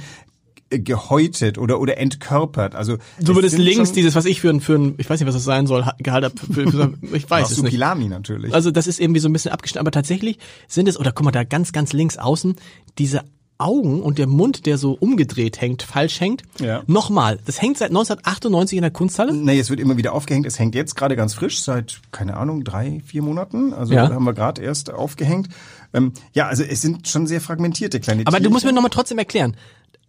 gehäutet 0.70 1.58
oder 1.58 1.80
oder 1.80 1.98
entkörpert. 1.98 2.76
Also 2.76 2.98
Du 3.20 3.32
es 3.32 3.36
würdest 3.36 3.56
sind 3.56 3.66
links 3.66 3.92
dieses, 3.92 4.16
was 4.16 4.26
ich 4.26 4.42
für 4.42 4.50
ein, 4.50 4.62
für 4.62 4.76
ein, 4.76 4.96
ich 4.98 5.10
weiß 5.10 5.20
nicht, 5.20 5.28
was 5.28 5.36
das 5.36 5.44
sein 5.44 5.68
soll, 5.68 5.86
ha- 5.86 5.96
gehalten 6.00 6.26
habe, 6.26 6.54
für, 6.54 6.70
für, 6.72 6.94
ich 7.16 7.30
weiß 7.30 7.52
es 7.52 7.62
nicht. 7.62 7.78
Natürlich. 7.80 8.54
Also 8.54 8.72
das 8.72 8.88
ist 8.88 9.00
irgendwie 9.00 9.20
so 9.20 9.30
ein 9.30 9.34
bisschen 9.34 9.52
abgeschnitten, 9.52 9.80
aber 9.80 9.92
tatsächlich 9.92 10.38
sind 10.68 10.88
es, 10.88 11.00
oder 11.00 11.12
guck 11.12 11.26
mal, 11.26 11.32
da 11.32 11.44
ganz, 11.44 11.72
ganz 11.72 11.94
links 11.94 12.18
außen, 12.18 12.56
diese 12.98 13.22
Augen 13.62 14.02
und 14.02 14.18
der 14.20 14.28
Mund, 14.28 14.66
der 14.68 14.78
so 14.78 14.94
umgedreht 14.94 15.60
hängt, 15.60 15.84
falsch 15.84 16.22
hängt. 16.22 16.44
Ja. 16.62 16.82
Nochmal, 16.88 17.40
das 17.46 17.62
hängt 17.62 17.78
seit 17.78 17.90
1998 17.90 18.78
in 18.78 18.84
der 18.84 18.92
Kunsthalle. 18.92 19.34
Nee, 19.34 19.60
es 19.60 19.70
wird 19.70 19.82
immer 19.82 19.98
wieder 19.98 20.14
aufgehängt. 20.14 20.46
Es 20.46 20.58
hängt 20.60 20.76
jetzt 20.76 20.96
gerade 20.96 21.18
ganz 21.18 21.34
frisch, 21.34 21.60
seit, 21.62 22.00
keine 22.12 22.38
Ahnung, 22.38 22.64
drei, 22.64 23.02
vier 23.06 23.22
Monaten. 23.22 23.74
Also 23.74 23.94
Ja. 23.94 24.10
haben 24.10 24.24
wir 24.24 24.32
gerade 24.34 24.62
erst 24.62 24.94
aufgehängt. 24.94 25.50
Ähm, 25.94 26.14
ja, 26.34 26.48
also 26.48 26.64
es 26.64 26.82
sind 26.82 27.10
schon 27.10 27.28
sehr 27.28 27.42
fragmentierte 27.42 28.00
kleine 28.00 28.22
Aber 28.28 28.40
du 28.40 28.50
musst 28.50 28.64
mir 28.64 28.70
Tierchen. 28.70 28.76
nochmal 28.76 28.92
trotzdem 28.92 29.18
erklären. 29.18 29.58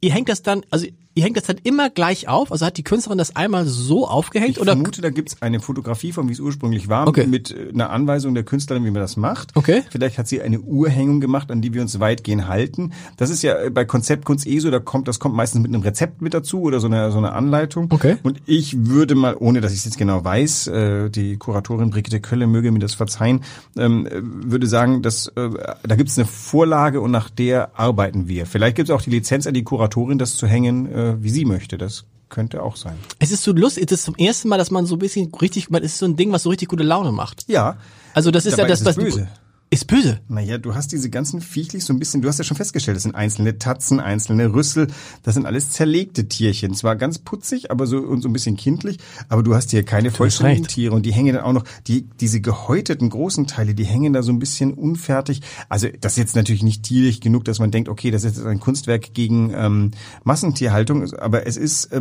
Ihr 0.02 0.12
hängt 0.12 0.28
das 0.28 0.42
dann, 0.42 0.62
also 0.70 0.86
ihr 1.14 1.24
hängt 1.24 1.36
das 1.36 1.44
dann 1.44 1.58
immer 1.62 1.90
gleich 1.90 2.28
auf? 2.28 2.52
Also 2.52 2.64
hat 2.64 2.76
die 2.78 2.84
Künstlerin 2.84 3.18
das 3.18 3.34
einmal 3.36 3.66
so 3.66 4.06
aufgehängt 4.08 4.52
Ich 4.52 4.60
oder? 4.60 4.72
vermute, 4.72 5.02
da 5.02 5.10
gibt's 5.10 5.42
eine 5.42 5.60
Fotografie 5.60 6.12
von, 6.12 6.28
wie 6.28 6.32
es 6.32 6.40
ursprünglich 6.40 6.88
war, 6.88 7.06
Okay. 7.08 7.26
mit 7.26 7.50
äh, 7.50 7.68
einer 7.74 7.90
Anweisung 7.90 8.32
der 8.32 8.44
Künstlerin, 8.44 8.84
wie 8.86 8.90
man 8.90 9.02
das 9.02 9.16
macht. 9.18 9.50
Okay. 9.56 9.82
Vielleicht 9.90 10.16
hat 10.18 10.28
sie 10.28 10.40
eine 10.40 10.60
Urhängung 10.60 11.20
gemacht, 11.20 11.50
an 11.50 11.60
die 11.60 11.74
wir 11.74 11.82
uns 11.82 12.00
weitgehend 12.00 12.48
halten. 12.48 12.92
Das 13.18 13.28
ist 13.28 13.42
ja 13.42 13.60
äh, 13.60 13.70
bei 13.70 13.84
Konzeptkunst 13.84 14.46
eh 14.46 14.58
so, 14.60 14.70
da 14.70 14.78
kommt, 14.78 15.08
das 15.08 15.18
kommt 15.18 15.34
meistens 15.34 15.60
mit 15.60 15.74
einem 15.74 15.82
Rezept 15.82 16.22
mit 16.22 16.32
dazu 16.32 16.62
oder 16.62 16.80
so 16.80 16.86
einer 16.86 17.10
so 17.10 17.18
eine 17.18 17.32
Anleitung. 17.32 17.88
Okay. 17.90 18.16
Und 18.22 18.40
ich 18.46 18.86
würde 18.86 19.14
mal, 19.16 19.36
ohne 19.38 19.60
dass 19.60 19.72
ich 19.72 19.78
es 19.80 19.84
jetzt 19.84 19.98
genau 19.98 20.24
weiß, 20.24 20.68
äh, 20.68 21.10
die 21.10 21.36
Kuratorin 21.36 21.90
Brigitte 21.90 22.20
Kölle 22.20 22.46
möge 22.46 22.70
mir 22.70 22.78
das 22.78 22.94
verzeihen, 22.94 23.42
ähm, 23.76 24.06
äh, 24.06 24.12
würde 24.22 24.66
sagen, 24.66 25.02
dass 25.02 25.30
da 25.34 25.96
gibt's 25.96 26.16
eine 26.18 26.26
Vorlage 26.26 27.00
und 27.00 27.10
nach 27.10 27.28
der 27.30 27.78
arbeiten 27.78 28.28
wir. 28.28 28.46
Vielleicht 28.46 28.76
gibt's 28.76 28.90
auch 28.90 29.02
die 29.02 29.10
Lizenz 29.10 29.46
an 29.46 29.54
die 29.54 29.64
Kuratorin, 29.64 29.89
das 30.18 30.36
zu 30.36 30.46
hängen, 30.46 30.92
äh, 30.92 31.22
wie 31.22 31.30
sie 31.30 31.44
möchte. 31.44 31.78
Das 31.78 32.04
könnte 32.28 32.62
auch 32.62 32.76
sein. 32.76 32.96
Es 33.18 33.30
ist 33.30 33.42
so 33.42 33.52
lustig, 33.52 33.84
es 33.90 33.98
ist 33.98 34.04
zum 34.04 34.14
ersten 34.14 34.48
Mal, 34.48 34.56
dass 34.56 34.70
man 34.70 34.86
so 34.86 34.96
ein 34.96 34.98
bisschen 34.98 35.32
richtig, 35.34 35.68
man 35.68 35.82
ist 35.82 35.98
so 35.98 36.06
ein 36.06 36.16
Ding, 36.16 36.32
was 36.32 36.44
so 36.44 36.50
richtig 36.50 36.68
gute 36.68 36.84
Laune 36.84 37.12
macht. 37.12 37.44
Ja. 37.48 37.76
Also 38.14 38.30
das 38.30 38.46
ist 38.46 38.52
Dabei 38.52 38.62
ja 38.62 38.68
das, 38.68 38.80
ist 38.80 38.86
was 38.86 38.96
böse. 38.96 39.28
Ist 39.72 39.86
böse. 39.86 40.18
Naja, 40.26 40.58
du 40.58 40.74
hast 40.74 40.90
diese 40.90 41.10
ganzen 41.10 41.40
Viechlich 41.40 41.84
so 41.84 41.92
ein 41.92 42.00
bisschen, 42.00 42.22
du 42.22 42.28
hast 42.28 42.38
ja 42.38 42.44
schon 42.44 42.56
festgestellt, 42.56 42.96
das 42.96 43.04
sind 43.04 43.14
einzelne 43.14 43.56
Tatzen, 43.58 44.00
einzelne 44.00 44.52
Rüssel, 44.52 44.88
das 45.22 45.34
sind 45.34 45.46
alles 45.46 45.70
zerlegte 45.70 46.26
Tierchen. 46.26 46.74
Zwar 46.74 46.96
ganz 46.96 47.20
putzig, 47.20 47.70
aber 47.70 47.86
so 47.86 47.98
und 47.98 48.20
so 48.20 48.28
ein 48.28 48.32
bisschen 48.32 48.56
kindlich, 48.56 48.98
aber 49.28 49.44
du 49.44 49.54
hast 49.54 49.70
hier 49.70 49.84
keine 49.84 50.10
vollständigen. 50.10 50.66
Tiere 50.66 50.94
und 50.94 51.06
die 51.06 51.12
hängen 51.12 51.34
dann 51.34 51.44
auch 51.44 51.52
noch, 51.52 51.64
die, 51.86 52.08
diese 52.20 52.40
gehäuteten 52.40 53.10
großen 53.10 53.46
Teile, 53.46 53.74
die 53.74 53.84
hängen 53.84 54.12
da 54.12 54.24
so 54.24 54.32
ein 54.32 54.40
bisschen 54.40 54.74
unfertig. 54.74 55.40
Also 55.68 55.86
das 56.00 56.12
ist 56.12 56.18
jetzt 56.18 56.36
natürlich 56.36 56.64
nicht 56.64 56.82
tierlich 56.82 57.20
genug, 57.20 57.44
dass 57.44 57.60
man 57.60 57.70
denkt, 57.70 57.88
okay, 57.88 58.10
das 58.10 58.24
ist 58.24 58.38
jetzt 58.38 58.46
ein 58.46 58.58
Kunstwerk 58.58 59.14
gegen 59.14 59.52
ähm, 59.54 59.92
Massentierhaltung, 60.24 61.14
aber 61.14 61.46
es 61.46 61.56
ist, 61.56 61.86
äh, 61.92 62.00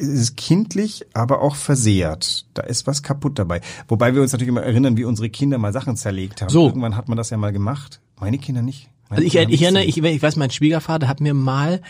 es 0.00 0.08
ist 0.08 0.36
kindlich, 0.36 1.06
aber 1.12 1.42
auch 1.42 1.56
versehrt. 1.56 2.46
Da 2.54 2.62
ist 2.62 2.86
was 2.86 3.02
kaputt 3.02 3.40
dabei. 3.40 3.62
Wobei 3.88 4.14
wir 4.14 4.22
uns 4.22 4.30
natürlich 4.30 4.50
immer 4.50 4.62
erinnern, 4.62 4.96
wie 4.96 5.04
unsere 5.04 5.28
Kinder 5.28 5.58
mal 5.58 5.72
Sachen 5.72 5.96
zerlegt 5.96 6.42
haben. 6.42 6.51
So. 6.52 6.66
Irgendwann 6.66 6.96
hat 6.96 7.08
man 7.08 7.16
das 7.16 7.30
ja 7.30 7.36
mal 7.36 7.52
gemacht. 7.52 8.00
Meine 8.20 8.38
Kinder 8.38 8.62
nicht. 8.62 8.88
Meine 9.08 9.16
Also 9.16 9.26
ich, 9.26 9.32
Kinder 9.32 9.50
ich 9.52 9.62
erinnere, 9.62 9.84
ich, 9.84 9.98
ich 9.98 10.22
weiß, 10.22 10.36
mein 10.36 10.50
Schwiegervater 10.50 11.08
hat 11.08 11.20
mir 11.20 11.34
mal 11.34 11.80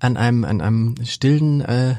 an 0.00 0.16
einem, 0.16 0.44
an 0.44 0.60
einem 0.60 0.94
stillen, 1.04 1.60
äh, 1.60 1.94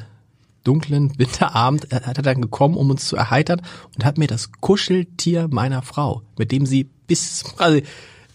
dunklen 0.64 1.18
Winterabend 1.18 1.92
äh, 1.92 2.02
hat 2.02 2.18
er 2.18 2.24
dann 2.24 2.42
gekommen, 2.42 2.76
um 2.76 2.90
uns 2.90 3.06
zu 3.06 3.16
erheitern 3.16 3.62
und 3.96 4.06
hat 4.06 4.18
mir 4.18 4.28
das 4.28 4.52
Kuscheltier 4.52 5.48
meiner 5.50 5.82
Frau, 5.82 6.22
mit 6.38 6.52
dem 6.52 6.66
sie 6.66 6.90
bis 7.08 7.44
also 7.58 7.82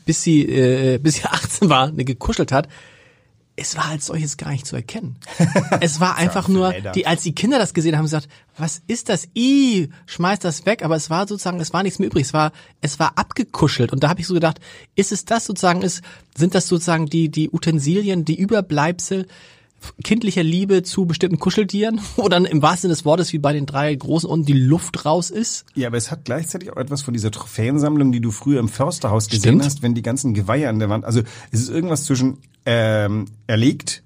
bis 0.05 0.23
sie 0.23 0.43
äh, 0.43 0.99
bis 0.99 1.17
sie 1.17 1.25
18 1.25 1.69
war, 1.69 1.93
ne, 1.93 2.05
gekuschelt 2.05 2.53
hat. 2.53 2.69
Es 3.57 3.75
war 3.77 3.87
als 3.87 4.07
solches 4.07 4.37
gar 4.37 4.51
nicht 4.51 4.67
zu 4.67 4.77
erkennen. 4.77 5.17
Es 5.81 5.99
war 6.01 6.17
einfach 6.17 6.49
nur, 6.49 6.75
die, 6.95 7.07
als 7.07 7.23
die 7.23 7.35
Kinder 7.35 7.59
das 7.59 7.75
gesehen 7.75 7.97
haben, 7.97 8.05
gesagt, 8.05 8.29
was 8.59 8.83
ist 8.87 9.09
das? 9.09 9.29
I, 9.35 9.91
schmeiß 10.07 10.39
das 10.41 10.67
weg. 10.67 10.85
Aber 10.85 10.97
es 10.97 11.11
war 11.11 11.27
sozusagen, 11.27 11.61
es 11.61 11.73
war 11.73 11.83
nichts 11.83 11.99
mehr 11.99 12.09
übrig. 12.09 12.27
Es 12.27 12.33
war, 12.33 12.53
es 12.81 12.99
war 12.99 13.17
abgekuschelt. 13.17 13.93
Und 13.93 14.03
da 14.03 14.09
habe 14.09 14.21
ich 14.21 14.27
so 14.27 14.35
gedacht, 14.35 14.61
ist 14.95 15.13
es 15.13 15.25
das 15.25 15.47
sozusagen, 15.47 15.83
ist, 15.83 16.03
sind 16.37 16.55
das 16.55 16.69
sozusagen 16.69 17.07
die, 17.07 17.31
die 17.31 17.51
Utensilien, 17.51 18.25
die 18.25 18.39
Überbleibsel 18.39 19.27
kindlicher 20.03 20.43
Liebe 20.43 20.83
zu 20.83 21.07
bestimmten 21.07 21.39
Kuscheltieren, 21.39 22.01
wo 22.17 22.29
dann 22.29 22.45
im 22.45 22.63
wahrsten 22.63 22.83
Sinne 22.83 22.95
des 22.95 23.05
Wortes 23.05 23.33
wie 23.33 23.39
bei 23.39 23.53
den 23.53 23.67
drei 23.67 23.95
großen 23.95 24.29
unten 24.29 24.47
die 24.47 24.53
Luft 24.53 25.05
raus 25.05 25.31
ist. 25.31 25.65
Ja, 25.75 25.89
aber 25.89 25.97
es 25.97 26.11
hat 26.11 26.25
gleichzeitig 26.25 26.73
auch 26.73 26.77
etwas 26.77 27.03
von 27.03 27.15
dieser 27.15 27.31
Trophäensammlung, 27.31 28.13
die 28.13 28.21
du 28.21 28.31
früher 28.31 28.61
im 28.61 28.69
Försterhaus 28.69 29.29
gesehen 29.29 29.41
Stimmt. 29.41 29.65
hast, 29.65 29.83
wenn 29.83 29.95
die 29.95 30.03
ganzen 30.03 30.35
Geweihe 30.35 30.69
an 30.69 30.79
der 30.79 30.89
Wand, 30.89 31.05
also 31.05 31.23
es 31.51 31.61
ist 31.61 31.69
irgendwas 31.69 32.05
zwischen 32.05 32.39
ähm, 32.67 33.27
erlegt, 33.47 34.03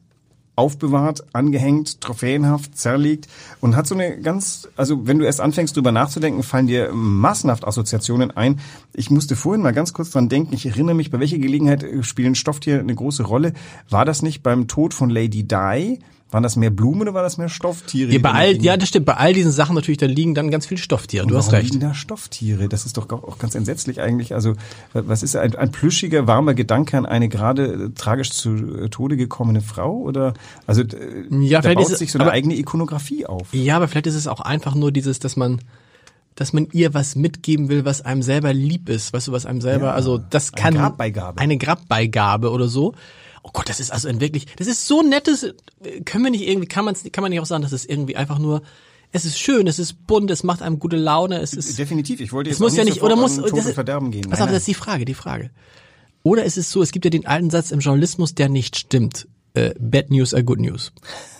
aufbewahrt, 0.60 1.24
angehängt, 1.32 2.02
trophäenhaft, 2.02 2.76
zerlegt 2.76 3.28
und 3.60 3.76
hat 3.76 3.86
so 3.86 3.94
eine 3.94 4.20
ganz, 4.20 4.68
also 4.76 5.06
wenn 5.06 5.18
du 5.18 5.24
erst 5.24 5.40
anfängst 5.40 5.74
drüber 5.74 5.90
nachzudenken, 5.90 6.42
fallen 6.42 6.66
dir 6.66 6.92
massenhaft 6.92 7.66
Assoziationen 7.66 8.30
ein. 8.30 8.60
Ich 8.92 9.10
musste 9.10 9.36
vorhin 9.36 9.62
mal 9.62 9.72
ganz 9.72 9.94
kurz 9.94 10.10
dran 10.10 10.28
denken, 10.28 10.54
ich 10.54 10.66
erinnere 10.66 10.94
mich, 10.94 11.10
bei 11.10 11.18
welcher 11.18 11.38
Gelegenheit 11.38 11.86
spielen 12.02 12.34
Stofftiere 12.34 12.80
eine 12.80 12.94
große 12.94 13.22
Rolle? 13.22 13.54
War 13.88 14.04
das 14.04 14.20
nicht 14.20 14.42
beim 14.42 14.68
Tod 14.68 14.92
von 14.92 15.08
Lady 15.08 15.44
Di? 15.44 16.00
Waren 16.32 16.42
das 16.44 16.54
mehr 16.54 16.70
Blumen 16.70 17.02
oder 17.02 17.14
war 17.14 17.22
das 17.24 17.38
mehr 17.38 17.48
Stofftiere? 17.48 18.12
Ja, 18.12 18.18
bei 18.20 18.30
all, 18.30 18.62
ja, 18.62 18.76
das 18.76 18.88
stimmt. 18.88 19.06
Bei 19.06 19.14
all 19.16 19.32
diesen 19.32 19.50
Sachen 19.50 19.74
natürlich, 19.74 19.98
da 19.98 20.06
liegen 20.06 20.34
dann 20.36 20.50
ganz 20.50 20.64
viele 20.66 20.80
Stofftiere. 20.80 21.26
Du 21.26 21.34
Und 21.34 21.38
hast 21.38 21.46
warum 21.48 21.58
recht. 21.60 21.74
liegen 21.74 21.84
da 21.84 21.92
Stofftiere? 21.92 22.68
Das 22.68 22.86
ist 22.86 22.96
doch 22.96 23.08
auch 23.10 23.38
ganz 23.38 23.56
entsetzlich 23.56 24.00
eigentlich. 24.00 24.32
Also 24.34 24.54
was 24.92 25.24
ist 25.24 25.34
ein, 25.34 25.56
ein 25.56 25.72
plüschiger, 25.72 26.28
warmer 26.28 26.54
Gedanke 26.54 26.96
an 26.96 27.04
eine 27.06 27.28
gerade 27.28 27.64
äh, 27.86 27.90
tragisch 27.96 28.30
zu 28.30 28.50
äh, 28.54 28.88
Tode 28.90 29.16
gekommene 29.16 29.60
Frau? 29.60 29.96
Oder 29.98 30.34
also 30.68 30.82
äh, 30.82 30.86
Ja, 31.40 31.58
da 31.58 31.62
vielleicht 31.62 31.76
baut 31.78 31.86
ist 31.86 31.92
es- 31.94 31.98
sich 31.98 32.12
so 32.12 32.18
eine 32.18 32.26
aber- 32.26 32.32
eigene 32.34 32.54
Ikonografie 32.56 33.26
auf. 33.26 33.48
Ja, 33.52 33.76
aber 33.76 33.88
vielleicht 33.88 34.06
ist 34.06 34.14
es 34.14 34.28
auch 34.28 34.40
einfach 34.40 34.76
nur 34.76 34.92
dieses, 34.92 35.18
dass 35.18 35.36
man, 35.36 35.60
dass 36.36 36.52
man 36.52 36.68
ihr 36.72 36.94
was 36.94 37.16
mitgeben 37.16 37.68
will, 37.68 37.84
was 37.84 38.02
einem 38.02 38.22
selber 38.22 38.52
lieb 38.52 38.88
ist. 38.88 39.12
Weißt 39.12 39.26
du, 39.26 39.32
was 39.32 39.46
einem 39.46 39.60
selber, 39.60 39.86
Ja, 39.86 39.92
also 39.94 40.16
das 40.18 40.52
eine 40.54 40.62
kann 40.62 40.74
Grabbeigabe. 40.74 41.40
eine 41.40 41.58
Grabbeigabe 41.58 42.50
oder 42.52 42.68
so. 42.68 42.94
Oh 43.42 43.50
Gott, 43.52 43.68
das 43.68 43.80
ist 43.80 43.90
also 43.92 44.08
ein 44.08 44.20
wirklich, 44.20 44.46
das 44.56 44.66
ist 44.66 44.86
so 44.86 45.02
nettes, 45.02 45.46
können 46.04 46.24
wir 46.24 46.30
nicht 46.30 46.46
irgendwie, 46.46 46.68
kann 46.68 46.84
man 46.84 46.94
kann 47.10 47.22
man 47.22 47.30
nicht 47.30 47.40
auch 47.40 47.46
sagen, 47.46 47.62
das 47.62 47.72
ist 47.72 47.88
irgendwie 47.88 48.16
einfach 48.16 48.38
nur, 48.38 48.62
es 49.12 49.24
ist 49.24 49.38
schön, 49.38 49.66
es 49.66 49.78
ist 49.78 50.06
bunt, 50.06 50.30
es 50.30 50.42
macht 50.44 50.62
einem 50.62 50.78
gute 50.78 50.96
Laune, 50.96 51.40
es 51.40 51.52
ist 51.54 51.78
Definitiv. 51.78 52.20
Ich 52.20 52.32
wollte 52.32 52.50
jetzt 52.50 52.56
Es 52.56 52.60
muss 52.60 52.74
auch 52.74 52.78
ja 52.78 52.84
nicht, 52.84 53.02
oder 53.02 53.16
muss, 53.16 53.36
das 53.36 53.52
ist- 53.66 53.74
Verderben 53.74 54.10
gehen. 54.10 54.28
Pass 54.30 54.40
auf, 54.40 54.48
das 54.48 54.58
ist 54.58 54.68
die 54.68 54.74
Frage, 54.74 55.04
die 55.04 55.14
Frage. 55.14 55.50
Oder 56.22 56.44
ist 56.44 56.58
es 56.58 56.70
so, 56.70 56.82
es 56.82 56.92
gibt 56.92 57.06
ja 57.06 57.10
den 57.10 57.26
alten 57.26 57.48
Satz 57.50 57.70
im 57.70 57.80
Journalismus, 57.80 58.34
der 58.34 58.48
nicht 58.50 58.76
stimmt. 58.76 59.26
Äh, 59.54 59.74
bad 59.80 60.10
news 60.10 60.34
are 60.34 60.44
good 60.44 60.60
news. 60.60 60.92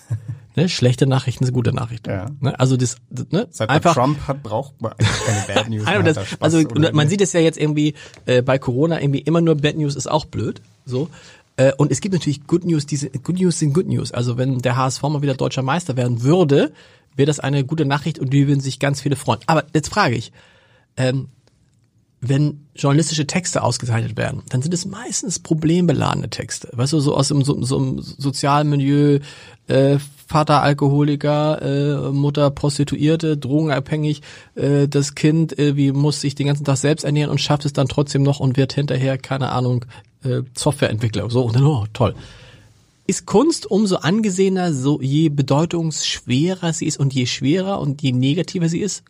ne? 0.56 0.68
Schlechte 0.68 1.06
Nachrichten 1.06 1.44
sind 1.44 1.52
gute 1.54 1.72
Nachrichten. 1.72 2.10
Ja. 2.10 2.26
Ne? 2.40 2.58
Also 2.58 2.76
das, 2.76 2.96
das 3.10 3.26
ne? 3.30 3.46
Seit 3.50 3.68
einfach 3.68 3.94
Trump 3.94 4.26
hat, 4.26 4.42
braucht 4.42 4.80
man 4.80 4.94
keine 4.96 5.44
Bad 5.54 5.68
News. 5.68 5.84
Nein, 5.84 6.04
das, 6.04 6.18
also 6.40 6.60
man 6.62 6.84
Ende. 6.86 7.08
sieht 7.08 7.20
es 7.20 7.32
ja 7.34 7.40
jetzt 7.40 7.58
irgendwie 7.58 7.94
äh, 8.26 8.42
bei 8.42 8.58
Corona 8.58 9.00
irgendwie 9.00 9.20
immer 9.20 9.40
nur 9.42 9.54
Bad 9.56 9.76
News 9.76 9.94
ist 9.96 10.10
auch 10.10 10.24
blöd. 10.24 10.60
So. 10.86 11.08
Äh, 11.56 11.72
und 11.76 11.90
es 11.90 12.00
gibt 12.00 12.12
natürlich 12.12 12.46
Good 12.46 12.64
News, 12.64 12.86
diese 12.86 13.10
Good 13.10 13.40
News 13.40 13.58
sind 13.58 13.72
Good 13.72 13.88
News. 13.88 14.12
Also 14.12 14.36
wenn 14.36 14.58
der 14.58 14.76
HSV 14.76 15.02
mal 15.02 15.22
wieder 15.22 15.34
deutscher 15.34 15.62
Meister 15.62 15.96
werden 15.96 16.22
würde, 16.22 16.72
wäre 17.16 17.26
das 17.26 17.40
eine 17.40 17.64
gute 17.64 17.84
Nachricht 17.84 18.18
und 18.18 18.32
die 18.32 18.46
würden 18.46 18.60
sich 18.60 18.78
ganz 18.78 19.00
viele 19.00 19.16
freuen. 19.16 19.40
Aber 19.46 19.64
jetzt 19.74 19.88
frage 19.88 20.14
ich, 20.14 20.32
ähm, 20.96 21.28
wenn 22.20 22.66
journalistische 22.74 23.26
Texte 23.26 23.62
ausgezeichnet 23.62 24.16
werden, 24.16 24.42
dann 24.50 24.60
sind 24.60 24.74
es 24.74 24.84
meistens 24.84 25.38
problembeladene 25.38 26.28
Texte. 26.28 26.68
Weißt 26.72 26.92
du, 26.92 27.00
so 27.00 27.16
aus 27.16 27.28
dem 27.28 27.42
so, 27.42 27.62
so 27.62 27.78
einem 27.78 28.02
sozialen 28.02 28.68
Milieu, 28.68 29.20
äh, 29.68 29.98
Vater 30.26 30.62
Alkoholiker, 30.62 31.62
äh, 31.62 32.12
Mutter 32.12 32.50
Prostituierte, 32.50 33.38
drogenabhängig, 33.38 34.20
äh, 34.54 34.86
das 34.86 35.14
Kind 35.14 35.58
äh, 35.58 35.76
wie 35.76 35.92
muss 35.92 36.20
sich 36.20 36.34
den 36.34 36.46
ganzen 36.46 36.64
Tag 36.64 36.76
selbst 36.76 37.04
ernähren 37.04 37.30
und 37.30 37.40
schafft 37.40 37.64
es 37.64 37.72
dann 37.72 37.88
trotzdem 37.88 38.22
noch 38.22 38.38
und 38.38 38.56
wird 38.56 38.74
hinterher, 38.74 39.16
keine 39.16 39.50
Ahnung, 39.50 39.86
äh, 40.24 40.42
Softwareentwickler. 40.54 41.30
So, 41.30 41.42
und 41.42 41.56
dann, 41.56 41.64
oh, 41.64 41.86
toll. 41.92 42.14
Ist 43.06 43.26
Kunst 43.26 43.70
umso 43.70 43.96
angesehener, 43.96 44.72
so 44.72 45.00
je 45.00 45.28
bedeutungsschwerer 45.30 46.72
sie 46.72 46.86
ist 46.86 46.98
und 46.98 47.12
je 47.12 47.26
schwerer 47.26 47.80
und 47.80 48.02
je 48.02 48.12
negativer 48.12 48.68
sie 48.68 48.80
ist? 48.80 49.02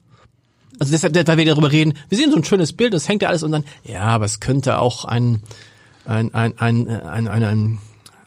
Also 0.79 0.93
deshalb, 0.93 1.15
weil 1.29 1.37
wir 1.37 1.45
darüber 1.45 1.71
reden, 1.71 1.93
wir 2.09 2.17
sehen 2.17 2.31
so 2.31 2.39
ein 2.39 2.45
schönes 2.45 2.73
Bild, 2.73 2.95
das 2.95 3.09
hängt 3.09 3.21
ja 3.21 3.29
alles 3.29 3.43
und 3.43 3.53
dann, 3.53 3.65
ja, 3.85 4.03
aber 4.03 4.25
es 4.25 4.41
könnte 4.41 4.79
auch 4.79 5.05
ein, 5.05 5.43
ein, 6.07 6.33
ein, 6.33 6.59
ein, 6.59 6.89
ein, 6.89 7.29
ein, 7.29 7.45
ein 7.45 7.79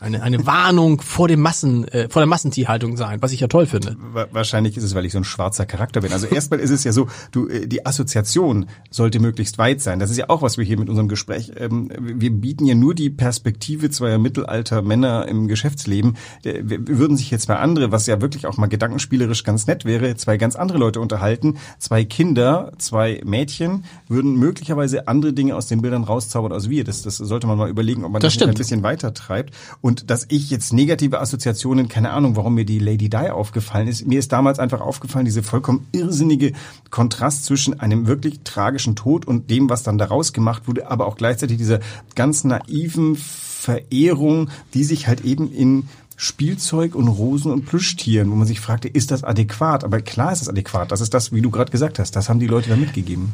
eine, 0.04 0.22
eine 0.22 0.46
Warnung 0.46 1.02
vor 1.02 1.28
dem 1.28 1.40
Massen, 1.42 1.88
äh, 1.88 2.08
vor 2.10 2.20
der 2.22 2.28
Massentierhaltung 2.28 2.98
sein, 2.98 3.22
was 3.22 3.32
ich 3.32 3.40
ja 3.40 3.48
toll 3.48 3.66
finde. 3.66 3.96
Wa- 4.14 4.28
Wahrscheinlich 4.32 4.78
ist 4.78 4.84
es, 4.84 4.94
weil 4.96 5.06
ich 5.06 5.12
so 5.14 5.18
ein 5.18 5.24
schwarzer 5.24 5.66
Charakter 5.66 6.02
bin. 6.02 6.12
Also 6.14 6.28
erstmal 6.28 6.60
ist 6.60 6.70
es 6.70 6.84
ja 6.84 6.92
so, 6.92 7.08
du, 7.32 7.48
äh, 7.48 7.68
die 7.68 7.86
Assoziation 7.86 8.68
sollte 8.92 9.20
möglichst 9.20 9.58
weit 9.58 9.82
sein. 9.82 10.00
Das 10.00 10.12
ist 10.12 10.18
ja 10.18 10.30
auch, 10.30 10.42
was 10.42 10.58
wir 10.58 10.66
hier 10.66 10.78
mit 10.78 10.90
unserem 10.90 11.08
Gespräch, 11.08 11.52
ähm, 11.58 11.90
wir 12.00 12.32
bieten 12.32 12.66
ja 12.66 12.76
nur 12.76 12.94
die 12.94 13.10
Perspektive 13.10 13.90
zweier 13.90 14.18
Mittelalter 14.18 14.82
Männer 14.82 15.28
im 15.28 15.48
Geschäftsleben. 15.48 16.18
Äh, 16.44 16.62
Wir 16.64 16.88
würden 16.88 17.18
sich 17.18 17.32
jetzt 17.32 17.44
zwei 17.46 17.56
andere, 17.56 17.92
was 17.92 18.06
ja 18.08 18.22
wirklich 18.22 18.46
auch 18.46 18.58
mal 18.58 18.68
gedankenspielerisch 18.68 19.44
ganz 19.44 19.68
nett 19.68 19.86
wäre, 19.86 20.16
zwei 20.16 20.38
ganz 20.38 20.56
andere 20.56 20.78
Leute 20.78 21.00
unterhalten. 21.00 21.58
Zwei 21.80 22.04
Kinder, 22.06 22.72
zwei 22.78 23.22
Mädchen 23.26 23.86
würden 24.08 24.36
möglicherweise 24.38 25.08
andere 25.08 25.34
Dinge 25.34 25.56
aus 25.56 25.68
den 25.68 25.82
Bildern 25.82 26.04
rauszaubern 26.04 26.52
als 26.52 26.70
wir. 26.70 26.84
Das, 26.84 27.02
das 27.04 27.18
sollte 27.18 27.48
man 27.48 27.58
mal 27.58 27.70
überlegen, 27.70 28.04
ob 28.04 28.12
man 28.12 28.22
Das 28.22 28.36
das, 28.38 28.48
ein 28.48 28.54
bisschen 28.56 28.84
weiter 28.84 29.14
treibt. 29.14 29.54
Und 29.82 29.93
dass 30.10 30.26
ich 30.30 30.50
jetzt 30.50 30.74
negative 30.74 31.20
Assoziationen, 31.20 31.88
keine 31.88 32.12
Ahnung, 32.12 32.36
warum 32.36 32.56
mir 32.56 32.66
die 32.66 32.80
Lady 32.80 33.10
Di 33.10 33.30
aufgefallen 33.30 33.88
ist. 33.88 34.06
Mir 34.08 34.20
ist 34.20 34.32
damals 34.32 34.60
einfach 34.60 34.82
aufgefallen, 34.82 35.26
diese 35.26 35.44
vollkommen 35.44 35.88
irrsinnige 35.92 36.54
Kontrast 36.90 37.46
zwischen 37.46 37.80
einem 37.80 38.08
wirklich 38.08 38.42
tragischen 38.44 38.96
Tod 38.96 39.26
und 39.26 39.50
dem, 39.50 39.70
was 39.70 39.84
dann 39.84 39.98
daraus 39.98 40.34
gemacht 40.34 40.68
wurde, 40.68 40.90
aber 40.90 41.06
auch 41.08 41.16
gleichzeitig 41.16 41.58
dieser 41.58 41.80
ganz 42.16 42.44
naiven 42.44 43.16
Verehrung, 43.16 44.50
die 44.74 44.84
sich 44.84 45.08
halt 45.08 45.22
eben 45.22 45.52
in 45.52 45.88
Spielzeug 46.16 46.96
und 46.96 47.08
Rosen 47.08 47.52
und 47.52 47.66
Plüschtieren, 47.66 48.32
wo 48.32 48.36
man 48.36 48.48
sich 48.48 48.60
fragte, 48.60 48.88
ist 48.88 49.12
das 49.12 49.24
adäquat? 49.24 49.84
Aber 49.84 50.02
klar 50.02 50.32
ist 50.32 50.42
es 50.42 50.50
adäquat. 50.50 50.92
Das 50.92 51.02
ist 51.02 51.14
das, 51.14 51.32
wie 51.32 51.42
du 51.42 51.50
gerade 51.50 51.72
gesagt 51.72 52.00
hast. 52.00 52.16
Das 52.16 52.30
haben 52.30 52.40
die 52.40 52.48
Leute 52.48 52.70
da 52.70 52.76
mitgegeben. 52.76 53.34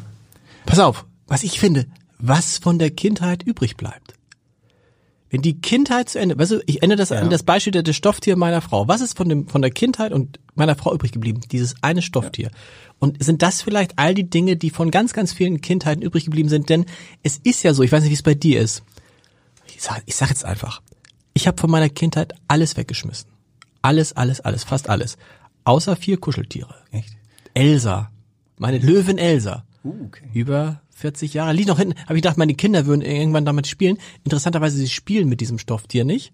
Pass 0.66 0.78
auf, 0.78 1.04
was 1.26 1.42
ich 1.42 1.60
finde, 1.60 1.86
was 2.18 2.58
von 2.58 2.78
der 2.78 2.90
Kindheit 2.90 3.42
übrig 3.42 3.76
bleibt. 3.76 4.14
Wenn 5.30 5.42
die 5.42 5.60
Kindheit 5.60 6.08
zu 6.08 6.18
Ende, 6.18 6.36
weißt 6.36 6.50
du, 6.50 6.62
ich 6.66 6.82
ändere 6.82 6.98
das 6.98 7.12
an 7.12 7.30
das 7.30 7.44
Beispiel 7.44 7.70
der, 7.70 7.84
des 7.84 7.94
Stofftier 7.94 8.36
meiner 8.36 8.60
Frau. 8.60 8.88
Was 8.88 9.00
ist 9.00 9.16
von 9.16 9.28
dem, 9.28 9.46
von 9.46 9.62
der 9.62 9.70
Kindheit 9.70 10.12
und 10.12 10.40
meiner 10.56 10.74
Frau 10.74 10.92
übrig 10.92 11.12
geblieben? 11.12 11.40
Dieses 11.52 11.76
eine 11.82 12.02
Stofftier. 12.02 12.50
Und 12.98 13.22
sind 13.22 13.40
das 13.40 13.62
vielleicht 13.62 13.96
all 13.96 14.12
die 14.12 14.28
Dinge, 14.28 14.56
die 14.56 14.70
von 14.70 14.90
ganz, 14.90 15.12
ganz 15.12 15.32
vielen 15.32 15.60
Kindheiten 15.60 16.02
übrig 16.02 16.24
geblieben 16.24 16.48
sind? 16.48 16.68
Denn 16.68 16.84
es 17.22 17.38
ist 17.38 17.62
ja 17.62 17.72
so, 17.74 17.84
ich 17.84 17.92
weiß 17.92 18.02
nicht, 18.02 18.10
wie 18.10 18.14
es 18.14 18.24
bei 18.24 18.34
dir 18.34 18.60
ist. 18.60 18.82
Ich 19.68 19.80
sag, 19.80 20.02
ich 20.04 20.16
sag 20.16 20.30
jetzt 20.30 20.44
einfach. 20.44 20.82
Ich 21.32 21.46
habe 21.46 21.60
von 21.60 21.70
meiner 21.70 21.88
Kindheit 21.88 22.34
alles 22.48 22.76
weggeschmissen. 22.76 23.30
Alles, 23.82 24.12
alles, 24.12 24.40
alles, 24.40 24.64
fast 24.64 24.88
alles. 24.90 25.16
Außer 25.62 25.94
vier 25.94 26.18
Kuscheltiere. 26.18 26.74
Echt? 26.90 27.16
Elsa. 27.54 28.10
Meine 28.58 28.78
Löwin 28.78 29.16
Elsa. 29.16 29.64
Uh, 29.84 30.06
okay. 30.06 30.28
Über 30.34 30.82
40 31.00 31.34
Jahre. 31.34 31.52
Liegt 31.52 31.68
noch 31.68 31.78
hinten. 31.78 31.98
Habe 32.02 32.14
ich 32.14 32.22
gedacht, 32.22 32.38
meine 32.38 32.54
Kinder 32.54 32.86
würden 32.86 33.02
irgendwann 33.02 33.44
damit 33.44 33.66
spielen. 33.66 33.98
Interessanterweise, 34.24 34.76
sie 34.76 34.88
spielen 34.88 35.28
mit 35.28 35.40
diesem 35.40 35.58
Stofftier 35.58 36.04
nicht. 36.04 36.32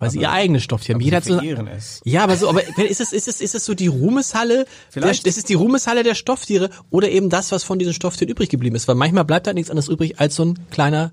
Weil 0.00 0.10
sie 0.10 0.20
ihr 0.20 0.30
eigenes 0.32 0.62
Stofftier 0.62 0.94
haben. 0.94 1.02
Jeder 1.02 1.18
hat 1.18 1.24
so, 1.24 1.38
es. 1.38 2.00
ja, 2.04 2.24
aber 2.24 2.34
so, 2.38 2.48
aber 2.48 2.62
ist 2.78 3.02
es, 3.02 3.12
ist 3.12 3.28
es, 3.28 3.42
ist 3.42 3.54
es 3.54 3.66
so 3.66 3.74
die 3.74 3.86
Ruhmeshalle? 3.86 4.64
Vielleicht. 4.90 5.26
Der, 5.26 5.30
ist 5.30 5.36
es 5.36 5.44
die 5.44 5.52
Ruhmeshalle 5.52 6.02
der 6.02 6.14
Stofftiere 6.14 6.70
oder 6.88 7.10
eben 7.10 7.28
das, 7.28 7.52
was 7.52 7.64
von 7.64 7.78
diesen 7.78 7.92
Stofftieren 7.92 8.30
übrig 8.30 8.48
geblieben 8.48 8.76
ist? 8.76 8.88
Weil 8.88 8.94
manchmal 8.94 9.26
bleibt 9.26 9.46
da 9.46 9.52
nichts 9.52 9.70
anderes 9.70 9.88
übrig 9.88 10.18
als 10.18 10.36
so 10.36 10.46
ein 10.46 10.58
kleiner 10.70 11.12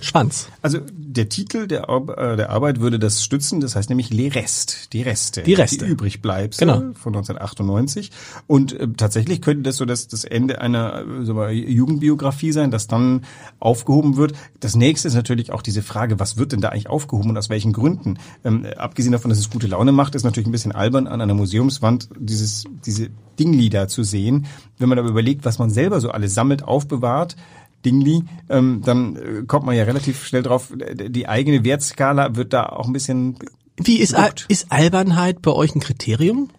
Schwanz. 0.00 0.48
Also 0.62 0.78
der 0.92 1.28
Titel 1.28 1.66
der, 1.66 1.88
Ar- 1.88 2.16
äh, 2.16 2.36
der 2.36 2.50
Arbeit 2.50 2.80
würde 2.80 2.98
das 2.98 3.22
stützen, 3.24 3.60
das 3.60 3.74
heißt 3.76 3.88
nämlich 3.88 4.10
Les 4.10 4.34
Restes, 4.34 4.88
die 4.90 5.02
Reste, 5.02 5.42
Die 5.42 5.54
Reste. 5.54 5.84
die 5.84 5.90
übrig 5.90 6.22
bleibt 6.22 6.58
Genau. 6.58 6.76
von 6.94 7.14
1998. 7.14 8.10
Und 8.46 8.72
äh, 8.78 8.88
tatsächlich 8.96 9.42
könnte 9.42 9.62
das 9.62 9.76
so 9.76 9.84
das, 9.84 10.08
das 10.08 10.24
Ende 10.24 10.60
einer 10.60 11.00
äh, 11.20 11.24
so 11.24 11.34
mal, 11.34 11.52
Jugendbiografie 11.52 12.52
sein, 12.52 12.70
das 12.70 12.86
dann 12.86 13.22
aufgehoben 13.60 14.16
wird. 14.16 14.32
Das 14.60 14.76
nächste 14.76 15.08
ist 15.08 15.14
natürlich 15.14 15.52
auch 15.52 15.62
diese 15.62 15.82
Frage, 15.82 16.20
was 16.20 16.36
wird 16.36 16.52
denn 16.52 16.60
da 16.60 16.68
eigentlich 16.68 16.88
aufgehoben 16.88 17.30
und 17.30 17.36
aus 17.38 17.48
welchen 17.48 17.72
Gründen? 17.72 18.18
Ähm, 18.44 18.64
äh, 18.64 18.74
abgesehen 18.76 19.12
davon, 19.12 19.30
dass 19.30 19.38
es 19.38 19.50
gute 19.50 19.66
Laune 19.66 19.92
macht, 19.92 20.14
ist 20.14 20.24
natürlich 20.24 20.46
ein 20.48 20.52
bisschen 20.52 20.72
albern 20.72 21.06
an 21.06 21.20
einer 21.20 21.34
Museumswand 21.34 22.08
dieses 22.18 22.64
diese 22.86 23.08
Dinglieder 23.38 23.88
zu 23.88 24.02
sehen. 24.02 24.46
Wenn 24.78 24.88
man 24.88 24.98
aber 24.98 25.08
überlegt, 25.08 25.44
was 25.44 25.58
man 25.58 25.70
selber 25.70 26.00
so 26.00 26.10
alles 26.10 26.34
sammelt, 26.34 26.62
aufbewahrt, 26.64 27.36
Dingli, 27.84 28.24
ähm, 28.48 28.82
dann 28.84 29.16
äh, 29.16 29.42
kommt 29.46 29.66
man 29.66 29.76
ja 29.76 29.84
relativ 29.84 30.26
schnell 30.26 30.42
drauf, 30.42 30.72
die 30.74 31.28
eigene 31.28 31.64
Wertskala 31.64 32.36
wird 32.36 32.52
da 32.52 32.66
auch 32.66 32.86
ein 32.86 32.92
bisschen 32.92 33.38
Wie 33.76 33.98
ist, 33.98 34.14
Al 34.14 34.32
ist 34.48 34.66
Albernheit 34.70 35.42
bei 35.42 35.52
euch 35.52 35.74
ein 35.74 35.80
Kriterium? 35.80 36.50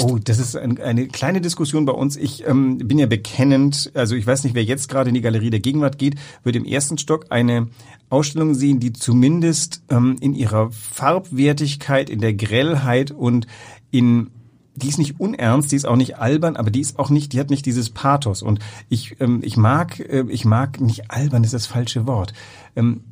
Oh, 0.00 0.18
das 0.22 0.40
ist 0.40 0.56
ein, 0.56 0.80
eine 0.80 1.06
kleine 1.06 1.40
Diskussion 1.40 1.84
bei 1.84 1.92
uns. 1.92 2.16
Ich 2.16 2.44
ähm, 2.46 2.78
bin 2.78 2.98
ja 2.98 3.06
bekennend, 3.06 3.92
also 3.94 4.16
ich 4.16 4.26
weiß 4.26 4.42
nicht, 4.42 4.54
wer 4.54 4.64
jetzt 4.64 4.88
gerade 4.88 5.08
in 5.08 5.14
die 5.14 5.20
Galerie 5.20 5.50
der 5.50 5.60
Gegenwart 5.60 5.98
geht, 5.98 6.16
wird 6.42 6.56
im 6.56 6.64
ersten 6.64 6.98
Stock 6.98 7.26
eine 7.30 7.68
Ausstellung 8.10 8.54
sehen, 8.54 8.80
die 8.80 8.92
zumindest 8.92 9.82
ähm, 9.90 10.16
in 10.20 10.34
ihrer 10.34 10.72
Farbwertigkeit, 10.72 12.10
in 12.10 12.20
der 12.20 12.34
Grellheit 12.34 13.12
und 13.12 13.46
in 13.92 14.30
die 14.76 14.88
ist 14.88 14.98
nicht 14.98 15.20
unernst, 15.20 15.72
die 15.72 15.76
ist 15.76 15.86
auch 15.86 15.96
nicht 15.96 16.18
albern, 16.18 16.56
aber 16.56 16.70
die 16.70 16.80
ist 16.80 16.98
auch 16.98 17.10
nicht, 17.10 17.32
die 17.32 17.40
hat 17.40 17.50
nicht 17.50 17.66
dieses 17.66 17.90
Pathos. 17.90 18.42
Und 18.42 18.58
ich, 18.88 19.20
ähm, 19.20 19.40
ich 19.42 19.56
mag, 19.56 20.00
äh, 20.00 20.24
ich 20.28 20.44
mag 20.44 20.80
nicht 20.80 21.10
albern, 21.10 21.44
ist 21.44 21.54
das 21.54 21.66
falsche 21.66 22.06
Wort. 22.06 22.32
Ähm, 22.74 23.02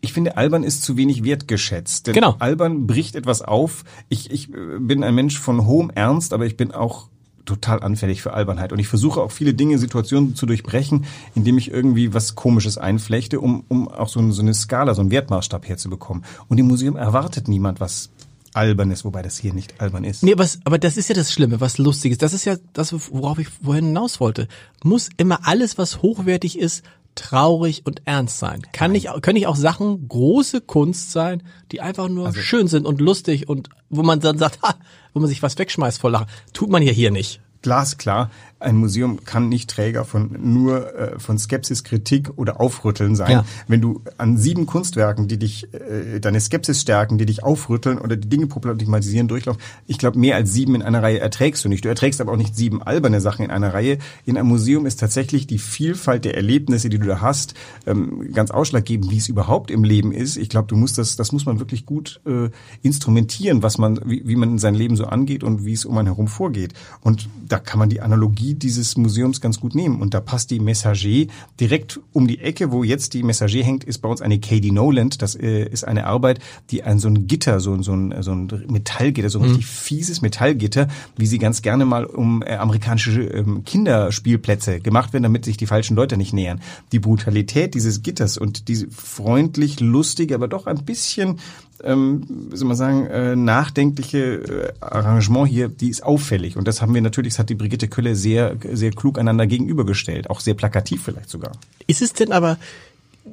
ich 0.00 0.12
finde, 0.12 0.36
albern 0.36 0.62
ist 0.62 0.82
zu 0.82 0.96
wenig 0.96 1.24
wertgeschätzt. 1.24 2.06
Denn 2.06 2.14
Genau. 2.14 2.36
albern 2.38 2.86
bricht 2.86 3.16
etwas 3.16 3.42
auf. 3.42 3.84
Ich, 4.08 4.30
ich 4.30 4.52
äh, 4.52 4.78
bin 4.78 5.02
ein 5.02 5.14
Mensch 5.14 5.38
von 5.38 5.66
hohem 5.66 5.90
Ernst, 5.90 6.32
aber 6.32 6.46
ich 6.46 6.56
bin 6.56 6.72
auch 6.72 7.08
total 7.44 7.82
anfällig 7.82 8.20
für 8.20 8.34
Albernheit. 8.34 8.72
Und 8.72 8.78
ich 8.78 8.88
versuche 8.88 9.20
auch 9.20 9.32
viele 9.32 9.54
Dinge, 9.54 9.78
Situationen 9.78 10.34
zu 10.34 10.46
durchbrechen, 10.46 11.06
indem 11.34 11.58
ich 11.58 11.70
irgendwie 11.70 12.12
was 12.12 12.34
Komisches 12.34 12.76
einflechte, 12.76 13.40
um, 13.40 13.64
um 13.68 13.88
auch 13.88 14.08
so, 14.08 14.30
so 14.30 14.42
eine 14.42 14.52
Skala, 14.54 14.94
so 14.94 15.00
einen 15.00 15.10
Wertmaßstab 15.10 15.66
herzubekommen. 15.66 16.24
Und 16.48 16.58
im 16.58 16.68
Museum 16.68 16.96
erwartet 16.96 17.48
niemand 17.48 17.80
was 17.80 18.10
Albernes, 18.58 19.04
wobei 19.04 19.22
das 19.22 19.38
hier 19.38 19.54
nicht 19.54 19.80
albern 19.80 20.04
ist. 20.04 20.22
Nee, 20.22 20.34
was, 20.36 20.58
aber 20.64 20.78
das 20.78 20.96
ist 20.96 21.08
ja 21.08 21.14
das 21.14 21.32
Schlimme, 21.32 21.60
was 21.60 21.78
Lustiges. 21.78 22.18
Das 22.18 22.32
ist 22.32 22.44
ja 22.44 22.56
das, 22.72 22.92
worauf 22.92 23.38
ich 23.38 23.48
vorhin 23.48 23.86
hinaus 23.86 24.18
wollte. 24.20 24.48
Muss 24.82 25.08
immer 25.16 25.46
alles, 25.46 25.78
was 25.78 26.02
hochwertig 26.02 26.58
ist, 26.58 26.82
traurig 27.14 27.82
und 27.84 28.02
ernst 28.04 28.38
sein. 28.38 28.62
Kann 28.72 28.92
nicht, 28.92 29.08
können 29.22 29.34
nicht 29.34 29.46
auch 29.46 29.56
Sachen 29.56 30.08
große 30.08 30.60
Kunst 30.60 31.12
sein, 31.12 31.42
die 31.72 31.80
einfach 31.80 32.08
nur 32.08 32.26
Also 32.26 32.40
schön 32.40 32.68
sind 32.68 32.86
und 32.86 33.00
lustig 33.00 33.48
und 33.48 33.68
wo 33.90 34.02
man 34.02 34.20
dann 34.20 34.38
sagt, 34.38 34.60
ha, 34.62 34.74
wo 35.12 35.20
man 35.20 35.28
sich 35.28 35.42
was 35.42 35.56
wegschmeißt 35.56 36.00
vor 36.00 36.10
Lachen. 36.10 36.26
Tut 36.52 36.70
man 36.70 36.82
ja 36.82 36.92
hier 36.92 37.10
nicht. 37.10 37.40
glasklar, 37.62 38.30
ein 38.60 38.76
Museum 38.76 39.24
kann 39.24 39.48
nicht 39.48 39.70
Träger 39.70 40.04
von 40.04 40.36
nur 40.40 40.94
äh, 40.94 41.18
von 41.18 41.38
Skepsis, 41.38 41.84
Kritik 41.84 42.30
oder 42.36 42.60
Aufrütteln 42.60 43.14
sein. 43.14 43.30
Ja. 43.30 43.44
Wenn 43.68 43.80
du 43.80 44.02
an 44.16 44.36
sieben 44.36 44.66
Kunstwerken, 44.66 45.28
die 45.28 45.38
dich 45.38 45.72
äh, 45.72 46.18
deine 46.20 46.40
Skepsis 46.40 46.80
stärken, 46.80 47.18
die 47.18 47.26
dich 47.26 47.44
aufrütteln 47.44 47.98
oder 47.98 48.16
die 48.16 48.28
Dinge 48.28 48.46
problematisieren, 48.48 49.28
durchlaufst, 49.28 49.60
ich 49.86 49.98
glaube 49.98 50.18
mehr 50.18 50.36
als 50.36 50.52
sieben 50.52 50.74
in 50.74 50.82
einer 50.82 51.02
Reihe 51.02 51.20
erträgst 51.20 51.64
du 51.64 51.68
nicht. 51.68 51.84
Du 51.84 51.88
erträgst 51.88 52.20
aber 52.20 52.32
auch 52.32 52.36
nicht 52.36 52.56
sieben 52.56 52.82
alberne 52.82 53.20
Sachen 53.20 53.44
in 53.44 53.50
einer 53.50 53.72
Reihe. 53.74 53.98
In 54.24 54.36
einem 54.36 54.48
Museum 54.48 54.86
ist 54.86 54.98
tatsächlich 54.98 55.46
die 55.46 55.58
Vielfalt 55.58 56.24
der 56.24 56.34
Erlebnisse, 56.34 56.88
die 56.88 56.98
du 56.98 57.06
da 57.06 57.20
hast, 57.20 57.54
ähm, 57.86 58.32
ganz 58.32 58.50
ausschlaggebend, 58.50 59.10
wie 59.10 59.18
es 59.18 59.28
überhaupt 59.28 59.70
im 59.70 59.84
Leben 59.84 60.10
ist. 60.10 60.36
Ich 60.36 60.48
glaube, 60.48 60.66
du 60.66 60.76
musst 60.76 60.98
das, 60.98 61.14
das 61.16 61.30
muss 61.30 61.46
man 61.46 61.60
wirklich 61.60 61.86
gut 61.86 62.20
äh, 62.26 62.50
instrumentieren, 62.82 63.62
was 63.62 63.78
man, 63.78 64.00
wie, 64.04 64.26
wie 64.26 64.36
man 64.36 64.58
sein 64.58 64.74
Leben 64.74 64.96
so 64.96 65.04
angeht 65.04 65.44
und 65.44 65.64
wie 65.64 65.74
es 65.74 65.84
um 65.84 65.96
einen 65.96 66.08
herum 66.08 66.26
vorgeht. 66.26 66.74
Und 67.02 67.28
da 67.46 67.60
kann 67.60 67.78
man 67.78 67.88
die 67.88 68.00
Analogie 68.00 68.47
dieses 68.54 68.96
Museums 68.96 69.40
ganz 69.40 69.60
gut 69.60 69.74
nehmen. 69.74 70.00
Und 70.00 70.14
da 70.14 70.20
passt 70.20 70.50
die 70.50 70.60
Messager 70.60 71.26
direkt 71.60 72.00
um 72.12 72.26
die 72.26 72.38
Ecke, 72.40 72.70
wo 72.72 72.84
jetzt 72.84 73.14
die 73.14 73.22
Messager 73.22 73.62
hängt, 73.62 73.84
ist 73.84 73.98
bei 73.98 74.08
uns 74.08 74.20
eine 74.22 74.38
Katie 74.40 74.72
Noland. 74.72 75.22
Das 75.22 75.34
äh, 75.34 75.64
ist 75.68 75.84
eine 75.84 76.06
Arbeit, 76.06 76.40
die 76.70 76.82
ein 76.82 76.98
so 76.98 77.08
ein 77.08 77.26
Gitter, 77.26 77.60
so, 77.60 77.72
ein- 77.74 77.82
so, 77.82 77.92
ein, 77.92 78.14
so 78.22 78.32
ein 78.32 78.46
Metallgitter, 78.68 79.30
so 79.30 79.38
ein 79.38 79.44
richtig 79.46 79.66
fieses 79.66 80.22
Metallgitter, 80.22 80.88
wie 81.16 81.26
sie 81.26 81.38
ganz 81.38 81.62
gerne 81.62 81.84
mal 81.84 82.04
um 82.04 82.42
äh, 82.42 82.56
amerikanische 82.56 83.22
ähm, 83.22 83.64
Kinderspielplätce 83.64 84.80
gemacht 84.80 85.12
werden, 85.12 85.22
damit 85.24 85.44
sich 85.44 85.56
die 85.56 85.66
falschen 85.66 85.96
Leute 85.96 86.16
nicht 86.16 86.32
nähern. 86.32 86.60
Die 86.92 86.98
Brutalität 86.98 87.74
dieses 87.74 88.02
Gitters 88.02 88.38
und 88.38 88.68
diese 88.68 88.88
freundlich, 88.90 89.80
lustige, 89.80 90.34
aber 90.34 90.48
doch 90.48 90.66
ein 90.66 90.84
bisschen 90.84 91.38
ähm, 91.84 92.24
wie 92.50 92.56
soll 92.56 92.68
man 92.68 92.76
sagen, 92.76 93.06
äh, 93.06 93.36
nachdenkliche 93.36 94.18
äh, 94.18 94.72
Arrangement 94.80 95.48
hier, 95.48 95.68
die 95.68 95.88
ist 95.88 96.02
auffällig. 96.02 96.56
Und 96.56 96.66
das 96.66 96.82
haben 96.82 96.94
wir 96.94 97.00
natürlich, 97.00 97.34
das 97.34 97.38
hat 97.38 97.50
die 97.50 97.54
Brigitte 97.54 97.88
Kölle 97.88 98.16
sehr, 98.16 98.56
sehr 98.72 98.90
klug 98.90 99.18
einander 99.18 99.46
gegenübergestellt. 99.46 100.30
Auch 100.30 100.40
sehr 100.40 100.54
plakativ 100.54 101.02
vielleicht 101.04 101.30
sogar. 101.30 101.52
Ist 101.86 102.02
es 102.02 102.12
denn 102.12 102.32
aber, 102.32 102.58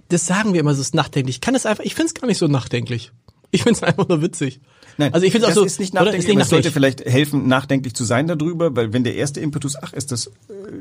das 0.10 0.26
sagen 0.26 0.54
wir 0.54 0.60
immer, 0.60 0.72
es 0.72 0.80
ist 0.80 0.96
nachdenklich. 0.96 1.42
Kann 1.42 1.56
es 1.56 1.66
einfach, 1.66 1.84
ich 1.84 1.96
finde 1.96 2.08
es 2.08 2.14
gar 2.14 2.28
nicht 2.28 2.38
so 2.38 2.48
nachdenklich. 2.48 3.12
Ich 3.52 3.64
finde 3.64 3.78
es 3.78 3.84
einfach 3.88 4.08
nur 4.08 4.22
witzig. 4.22 4.60
Also 4.98 5.26
ich 5.26 5.32
finde 5.32 5.48
das 5.48 5.58
auch 5.58 5.62
so, 5.62 5.66
ist 5.66 5.80
nicht 5.80 5.94
nachdenklich, 5.94 6.24
Ist 6.24 6.28
nicht 6.30 6.40
es 6.42 6.50
sollte 6.50 6.70
nachdenklich. 6.70 6.74
vielleicht 6.74 7.14
helfen, 7.14 7.48
nachdenklich 7.48 7.94
zu 7.96 8.04
sein 8.04 8.28
darüber, 8.28 8.76
weil 8.76 8.94
wenn 8.94 9.04
der 9.04 9.16
erste 9.16 9.40
Impetus, 9.40 9.76
ach, 9.82 9.94
ist 9.94 10.12
das 10.12 10.28
äh, 10.28 10.32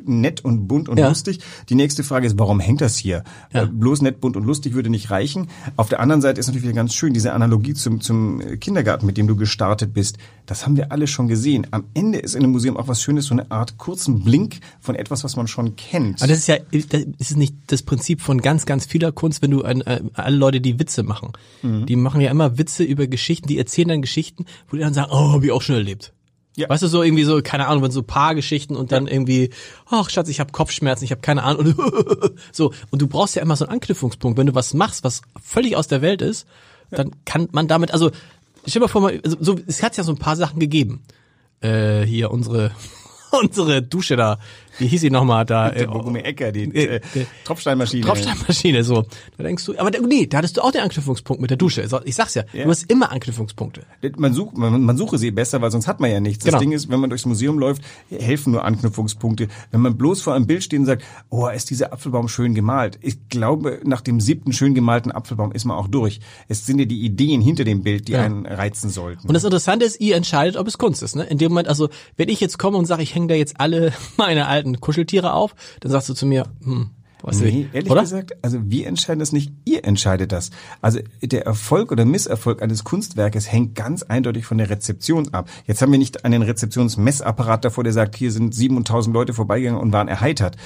nett 0.04 0.44
und 0.44 0.66
bunt 0.68 0.88
und 0.88 0.98
Ja. 0.98 1.08
lustig, 1.08 1.40
die 1.68 1.74
nächste 1.74 2.04
Frage 2.04 2.26
ist, 2.26 2.38
warum 2.38 2.60
hängt 2.60 2.80
das 2.80 2.96
hier? 2.96 3.24
Ja. 3.52 3.64
Äh, 3.64 3.66
bloß 3.66 4.02
nett, 4.02 4.20
bunt 4.20 4.36
und 4.36 4.44
lustig 4.44 4.74
würde 4.74 4.90
nicht 4.90 5.10
reichen. 5.10 5.48
Auf 5.76 5.88
der 5.88 6.00
anderen 6.00 6.20
Seite 6.22 6.40
ist 6.40 6.46
natürlich 6.46 6.64
wieder 6.64 6.74
ganz 6.74 6.94
schön, 6.94 7.12
diese 7.14 7.32
Analogie 7.32 7.74
zum, 7.74 8.00
zum 8.00 8.40
Kindergarten, 8.60 9.06
mit 9.06 9.16
dem 9.16 9.26
du 9.26 9.36
gestartet 9.36 9.92
bist, 9.94 10.18
das 10.46 10.64
haben 10.66 10.76
wir 10.76 10.92
alle 10.92 11.06
schon 11.06 11.26
gesehen. 11.28 11.66
Am 11.70 11.84
Ende 11.94 12.18
ist 12.18 12.34
in 12.34 12.42
einem 12.42 12.52
Museum 12.52 12.76
auch 12.76 12.88
was 12.88 13.02
Schönes, 13.02 13.26
so 13.26 13.34
eine 13.34 13.50
Art 13.50 13.78
kurzen 13.78 14.22
Blink 14.24 14.56
von 14.80 14.94
etwas, 14.94 15.24
was 15.24 15.36
man 15.36 15.48
schon 15.48 15.76
kennt. 15.76 16.20
Aber 16.22 16.28
das 16.28 16.38
ist 16.38 16.48
ja, 16.48 16.56
das 16.70 17.30
ist 17.30 17.36
nicht 17.36 17.54
das 17.68 17.82
Prinzip 17.82 18.20
von 18.20 18.40
ganz, 18.40 18.66
ganz 18.66 18.84
vieler 18.84 19.10
Kunst, 19.12 19.40
wenn 19.42 19.50
du 19.50 19.62
äh, 19.62 20.00
alle 20.12 20.36
Leute, 20.36 20.60
die 20.60 20.78
Witze 20.78 21.02
machen, 21.02 21.32
Mhm. 21.62 21.86
die 21.86 21.96
machen 21.96 22.20
ja 22.20 22.30
immer 22.30 22.58
Witze 22.58 22.84
über 22.84 23.06
Geschichten, 23.06 23.48
die 23.48 23.56
erzählen 23.58 23.88
dann 23.88 24.02
Geschichten, 24.04 24.44
wo 24.68 24.76
die 24.76 24.82
dann 24.82 24.94
sagen, 24.94 25.10
oh, 25.12 25.32
habe 25.32 25.46
ich 25.46 25.52
auch 25.52 25.62
schon 25.62 25.76
erlebt. 25.76 26.12
Ja. 26.56 26.68
Weißt 26.68 26.84
du, 26.84 26.86
so 26.86 27.02
irgendwie 27.02 27.24
so, 27.24 27.40
keine 27.42 27.66
Ahnung, 27.66 27.82
wenn 27.82 27.90
so 27.90 28.02
Paargeschichten 28.02 28.76
und 28.76 28.92
dann 28.92 29.08
irgendwie, 29.08 29.50
ach 29.90 30.08
Schatz, 30.08 30.28
ich 30.28 30.38
habe 30.38 30.52
Kopfschmerzen, 30.52 31.04
ich 31.04 31.10
habe 31.10 31.20
keine 31.20 31.42
Ahnung. 31.42 31.74
Und 31.74 32.34
so, 32.52 32.72
und 32.90 33.02
du 33.02 33.08
brauchst 33.08 33.34
ja 33.34 33.42
immer 33.42 33.56
so 33.56 33.64
einen 33.64 33.72
Anknüpfungspunkt. 33.72 34.38
Wenn 34.38 34.46
du 34.46 34.54
was 34.54 34.72
machst, 34.72 35.02
was 35.02 35.22
völlig 35.42 35.76
aus 35.76 35.88
der 35.88 36.00
Welt 36.00 36.22
ist, 36.22 36.46
dann 36.90 37.10
kann 37.24 37.48
man 37.50 37.66
damit, 37.66 37.92
also 37.92 38.10
stell 38.66 38.80
dir 38.80 38.86
mal 38.86 38.88
vor, 38.88 39.00
mal, 39.00 39.20
also, 39.24 39.36
so, 39.40 39.58
es 39.66 39.82
hat 39.82 39.96
ja 39.96 40.04
so 40.04 40.12
ein 40.12 40.18
paar 40.18 40.36
Sachen 40.36 40.60
gegeben. 40.60 41.02
Äh, 41.60 42.02
hier 42.02 42.30
unsere 42.30 42.70
unsere 43.42 43.82
Dusche 43.82 44.16
da, 44.16 44.38
wie 44.78 44.86
hieß 44.86 45.00
sie 45.02 45.10
nochmal 45.10 45.44
da? 45.44 45.70
der 45.70 45.82
Äh, 45.82 45.86
Bogumir 45.86 46.24
Ecker, 46.24 46.52
die 46.52 46.64
äh, 46.74 46.96
äh, 46.96 47.00
Tropfsteinmaschine. 47.44 48.04
Tropfsteinmaschine, 48.06 48.84
so. 48.84 49.04
Da 49.36 49.44
denkst 49.44 49.64
du, 49.64 49.78
aber 49.78 49.90
nee, 50.00 50.26
da 50.26 50.38
hattest 50.38 50.56
du 50.56 50.60
auch 50.62 50.70
den 50.72 50.82
Anknüpfungspunkt 50.82 51.40
mit 51.40 51.50
der 51.50 51.56
Dusche. 51.56 51.86
Ich 52.04 52.14
sag's 52.14 52.34
ja, 52.34 52.42
Ja. 52.52 52.64
du 52.64 52.70
hast 52.70 52.90
immer 52.90 53.12
Anknüpfungspunkte. 53.12 53.82
Man, 54.16 54.32
sucht, 54.34 54.56
man, 54.56 54.82
man 54.82 54.96
suche 54.96 55.18
sie 55.18 55.30
besser, 55.30 55.60
weil 55.62 55.70
sonst 55.70 55.86
hat 55.86 56.00
man 56.00 56.10
ja 56.10 56.20
nichts. 56.20 56.44
Das 56.44 56.50
Genau. 56.52 56.60
Ding 56.60 56.72
ist, 56.72 56.88
wenn 56.88 57.00
man 57.00 57.10
durchs 57.10 57.26
Museum 57.26 57.58
läuft, 57.58 57.82
helfen 58.10 58.52
nur 58.52 58.64
Anknüpfungspunkte. 58.64 59.48
Wenn 59.70 59.80
man 59.80 59.96
bloß 59.96 60.22
vor 60.22 60.34
einem 60.34 60.46
Bild 60.46 60.62
steht 60.62 60.78
und 60.80 60.86
sagt, 60.86 61.02
oh, 61.30 61.48
ist 61.48 61.70
dieser 61.70 61.92
Apfelbaum 61.92 62.28
schön 62.28 62.54
gemalt. 62.54 62.98
Ich 63.02 63.28
glaube, 63.28 63.80
nach 63.84 64.00
dem 64.00 64.20
siebten 64.20 64.52
schön 64.52 64.74
gemalten 64.74 65.10
Apfelbaum 65.12 65.52
ist 65.52 65.64
man 65.64 65.76
auch 65.76 65.88
durch. 65.88 66.20
Es 66.48 66.66
sind 66.66 66.78
ja 66.78 66.84
die 66.84 67.00
Ideen 67.04 67.40
hinter 67.40 67.64
dem 67.64 67.82
Bild, 67.82 68.08
die 68.08 68.12
Ja. 68.12 68.22
einen 68.22 68.46
reizen 68.46 68.90
sollten. 68.90 69.26
Und 69.28 69.34
das 69.34 69.44
Interessante 69.44 69.84
ist, 69.84 70.00
ihr 70.00 70.16
entscheidet, 70.16 70.56
ob 70.56 70.66
es 70.66 70.78
Kunst 70.78 71.02
ist. 71.02 71.16
Ne? 71.16 71.24
In 71.24 71.38
dem 71.38 71.50
Moment, 71.50 71.68
also 71.68 71.88
wenn 72.16 72.28
ich 72.28 72.40
jetzt 72.40 72.58
komme 72.58 72.76
und 72.78 72.86
sage, 72.86 73.02
ich 73.02 73.14
hänge 73.14 73.26
da 73.28 73.34
jetzt 73.34 73.60
alle 73.60 73.92
meine 74.16 74.46
alten 74.46 74.63
Kuscheltiere 74.72 75.32
auf, 75.32 75.54
dann 75.80 75.92
sagst 75.92 76.08
du 76.08 76.14
zu 76.14 76.26
mir, 76.26 76.46
hm, 76.62 76.90
was 77.26 77.40
will 77.40 77.50
Nee, 77.52 77.66
ich? 77.70 77.74
ehrlich 77.74 77.90
oder? 77.90 78.02
gesagt, 78.02 78.32
also 78.42 78.58
wir 78.64 78.86
entscheiden 78.86 79.18
das 79.18 79.32
nicht, 79.32 79.50
ihr 79.64 79.84
entscheidet 79.86 80.30
das. 80.30 80.50
Also 80.82 80.98
der 81.22 81.46
Erfolg 81.46 81.90
oder 81.90 82.04
Misserfolg 82.04 82.60
eines 82.60 82.84
Kunstwerkes 82.84 83.50
hängt 83.50 83.74
ganz 83.74 84.02
eindeutig 84.02 84.44
von 84.44 84.58
der 84.58 84.68
Rezeption 84.68 85.32
ab. 85.32 85.48
Jetzt 85.66 85.80
haben 85.80 85.90
wir 85.90 85.98
nicht 85.98 86.26
einen 86.26 86.42
Rezeptionsmessapparat 86.42 87.64
davor, 87.64 87.82
der 87.82 87.94
sagt, 87.94 88.16
hier 88.16 88.30
sind 88.30 88.54
7.000 88.54 89.12
Leute 89.12 89.32
vorbeigegangen 89.32 89.80
und 89.80 89.90
waren 89.92 90.08
erheitert. 90.08 90.56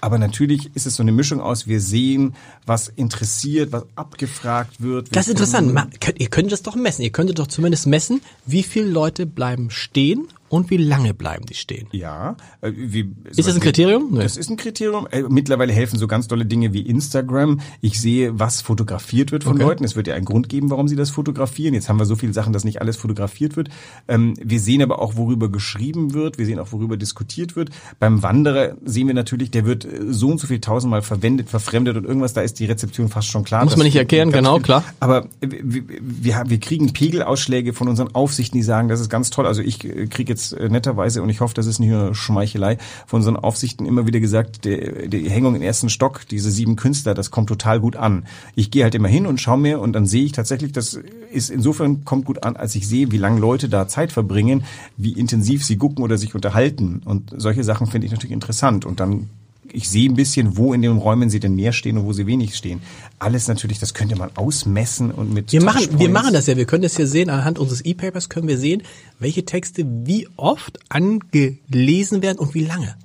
Aber 0.00 0.16
natürlich 0.16 0.74
ist 0.74 0.86
es 0.86 0.96
so 0.96 1.02
eine 1.02 1.12
Mischung 1.12 1.40
aus, 1.42 1.66
wir 1.66 1.82
sehen, 1.82 2.34
was 2.64 2.88
interessiert, 2.88 3.72
was 3.72 3.84
abgefragt 3.94 4.80
wird. 4.80 5.10
Wir 5.10 5.14
Das 5.16 5.26
ist 5.26 5.32
interessant. 5.32 5.66
können- 5.66 5.74
Ma- 5.74 5.88
könnt- 6.00 6.18
Ihr 6.18 6.28
könntet 6.30 6.52
das 6.52 6.62
doch 6.62 6.76
messen. 6.76 7.02
Ihr 7.02 7.10
könntet 7.12 7.38
doch 7.38 7.46
zumindest 7.46 7.86
messen, 7.86 8.22
wie 8.46 8.62
viele 8.62 8.88
Leute 8.88 9.26
bleiben 9.26 9.68
stehen 9.68 10.28
und 10.48 10.70
wie 10.70 10.76
lange 10.76 11.12
bleiben 11.14 11.46
die 11.46 11.54
stehen. 11.54 11.88
Ja. 11.92 12.36
äh, 12.60 12.72
Wie, 12.74 13.12
Ist 13.24 13.38
das 13.46 13.54
ein 13.54 13.60
Kriterium? 13.60 14.08
Nee. 14.12 14.22
Das 14.22 14.36
ist 14.36 14.48
ein 14.50 14.56
Kriterium. 14.56 15.06
Äh, 15.10 15.22
Mittlerweile 15.28 15.72
helfen 15.72 15.98
so 15.98 16.06
ganz 16.06 16.28
tolle 16.28 16.46
Dinge 16.46 16.72
wie 16.72 16.80
Instagram. 16.82 17.60
Ich 17.80 18.00
sehe, 18.00 18.38
was 18.38 18.60
fotografiert 18.60 19.32
wird 19.32 19.44
von 19.44 19.54
Okay. 19.54 19.62
Leuten. 19.64 19.84
Es 19.84 19.96
wird 19.96 20.06
ja 20.06 20.14
einen 20.14 20.24
Grund 20.24 20.48
geben, 20.48 20.70
warum 20.70 20.86
sie 20.88 20.96
das 20.96 21.10
fotografieren. 21.10 21.74
Jetzt 21.74 21.88
haben 21.88 21.98
wir 21.98 22.04
so 22.06 22.14
viele 22.16 22.32
Sachen, 22.32 22.52
dass 22.52 22.64
nicht 22.64 22.80
alles 22.80 22.96
fotografiert 22.96 23.56
wird. 23.56 23.68
Ähm, 24.08 24.34
wir 24.42 24.60
sehen 24.60 24.82
aber 24.82 25.00
auch, 25.00 25.16
worüber 25.16 25.48
geschrieben 25.50 26.14
wird. 26.14 26.38
Wir 26.38 26.46
sehen 26.46 26.58
auch, 26.58 26.72
worüber 26.72 26.96
diskutiert 26.96 27.56
wird. 27.56 27.70
Beim 27.98 28.22
Wanderer 28.22 28.76
sehen 28.84 29.06
wir 29.08 29.14
natürlich, 29.14 29.50
der 29.50 29.64
wird 29.66 29.84
äh, 29.84 30.12
so 30.12 30.28
und 30.28 30.38
so 30.38 30.46
viel 30.46 30.60
tausendmal 30.60 31.02
verwendet, 31.02 31.48
verfremdet 31.50 31.96
und 31.96 32.04
irgendwas. 32.04 32.34
Da 32.34 32.42
ist 32.42 32.60
die 32.60 32.66
Rezeption 32.66 33.08
fast 33.08 33.28
schon 33.28 33.42
klar. 33.44 33.64
Muss 33.64 33.76
man 33.76 33.86
nicht 33.86 33.96
erklären, 33.96 34.30
genau, 34.30 34.54
viel- 34.56 34.62
klar. 34.62 34.84
Aber 35.00 35.26
wir, 35.40 35.82
wir, 35.88 36.42
wir 36.46 36.60
kriegen 36.60 36.92
Pegelausschläge 36.92 37.72
von 37.72 37.88
unseren 37.88 38.14
Aufsichten, 38.14 38.56
die 38.58 38.62
sagen, 38.62 38.88
das 38.88 39.00
ist 39.00 39.08
ganz 39.08 39.30
toll. 39.30 39.46
Also 39.46 39.62
ich 39.62 39.84
äh, 39.84 40.06
kriege 40.06 40.35
jetzt 40.36 40.52
äh, 40.52 40.68
netterweise, 40.68 41.22
und 41.22 41.30
ich 41.30 41.40
hoffe, 41.40 41.54
das 41.54 41.66
ist 41.66 41.78
nicht 41.78 41.90
nur 41.90 42.14
Schmeichelei, 42.14 42.78
von 43.06 43.18
unseren 43.18 43.36
Aufsichten 43.36 43.86
immer 43.86 44.06
wieder 44.06 44.20
gesagt, 44.20 44.64
die, 44.64 45.08
die 45.08 45.30
Hängung 45.30 45.56
im 45.56 45.62
ersten 45.62 45.88
Stock, 45.88 46.26
diese 46.28 46.50
sieben 46.50 46.76
Künstler, 46.76 47.14
das 47.14 47.30
kommt 47.30 47.48
total 47.48 47.80
gut 47.80 47.96
an. 47.96 48.26
Ich 48.54 48.70
gehe 48.70 48.84
halt 48.84 48.94
immer 48.94 49.08
hin 49.08 49.26
und 49.26 49.40
schaue 49.40 49.58
mir 49.58 49.80
und 49.80 49.92
dann 49.94 50.06
sehe 50.06 50.24
ich 50.24 50.32
tatsächlich, 50.32 50.72
das 50.72 51.00
ist 51.32 51.50
insofern 51.50 52.04
kommt 52.04 52.26
gut 52.26 52.44
an, 52.44 52.56
als 52.56 52.74
ich 52.74 52.86
sehe, 52.86 53.10
wie 53.10 53.18
lange 53.18 53.40
Leute 53.40 53.68
da 53.68 53.88
Zeit 53.88 54.12
verbringen, 54.12 54.64
wie 54.96 55.12
intensiv 55.12 55.64
sie 55.64 55.76
gucken 55.76 56.04
oder 56.04 56.18
sich 56.18 56.34
unterhalten. 56.34 57.00
Und 57.04 57.32
solche 57.36 57.64
Sachen 57.64 57.86
finde 57.86 58.06
ich 58.06 58.12
natürlich 58.12 58.32
interessant. 58.32 58.84
Und 58.84 59.00
dann 59.00 59.30
ich 59.72 59.88
sehe 59.88 60.08
ein 60.08 60.14
bisschen, 60.14 60.56
wo 60.56 60.72
in 60.74 60.82
den 60.82 60.96
Räumen 60.96 61.30
sie 61.30 61.40
denn 61.40 61.54
mehr 61.54 61.72
stehen 61.72 61.98
und 61.98 62.04
wo 62.04 62.12
sie 62.12 62.26
wenig 62.26 62.56
stehen. 62.56 62.80
Alles 63.18 63.48
natürlich, 63.48 63.78
das 63.78 63.94
könnte 63.94 64.16
man 64.16 64.30
ausmessen 64.36 65.10
und 65.10 65.32
mit 65.32 65.52
Wir 65.52 65.62
machen, 65.62 65.98
wir 65.98 66.08
machen 66.08 66.32
das 66.32 66.46
ja. 66.46 66.56
Wir 66.56 66.66
können 66.66 66.82
das 66.82 66.96
ja 66.96 67.06
sehen. 67.06 67.30
Anhand 67.30 67.58
unseres 67.58 67.84
E-Papers 67.84 68.28
können 68.28 68.48
wir 68.48 68.58
sehen, 68.58 68.82
welche 69.18 69.44
Texte 69.44 69.84
wie 69.86 70.28
oft 70.36 70.78
angelesen 70.88 72.22
werden 72.22 72.38
und 72.38 72.54
wie 72.54 72.64
lange. 72.64 72.96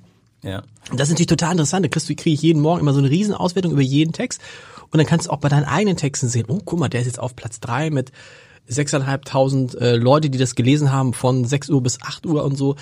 Ja. 0.42 0.62
Und 0.90 0.98
das 0.98 1.08
ist 1.08 1.12
natürlich 1.12 1.28
total 1.28 1.52
interessant. 1.52 1.84
Da 1.84 1.88
kriegst 1.88 2.08
du, 2.08 2.14
kriege 2.14 2.34
ich 2.34 2.42
jeden 2.42 2.60
Morgen 2.60 2.80
immer 2.80 2.92
so 2.92 2.98
eine 2.98 3.10
Riesenauswertung 3.10 3.72
über 3.72 3.82
jeden 3.82 4.12
Text. 4.12 4.40
Und 4.90 4.98
dann 4.98 5.06
kannst 5.06 5.26
du 5.26 5.30
auch 5.30 5.38
bei 5.38 5.48
deinen 5.48 5.64
eigenen 5.64 5.96
Texten 5.96 6.28
sehen, 6.28 6.46
oh, 6.48 6.60
guck 6.64 6.78
mal, 6.78 6.88
der 6.88 7.00
ist 7.00 7.06
jetzt 7.06 7.20
auf 7.20 7.34
Platz 7.34 7.60
drei 7.60 7.90
mit 7.90 8.12
6.500 8.70 9.78
äh, 9.78 9.96
Leute, 9.96 10.30
die 10.30 10.38
das 10.38 10.54
gelesen 10.54 10.92
haben 10.92 11.14
von 11.14 11.44
6 11.44 11.70
Uhr 11.70 11.82
bis 11.82 12.00
8 12.02 12.26
Uhr 12.26 12.44
und 12.44 12.56
so. 12.56 12.76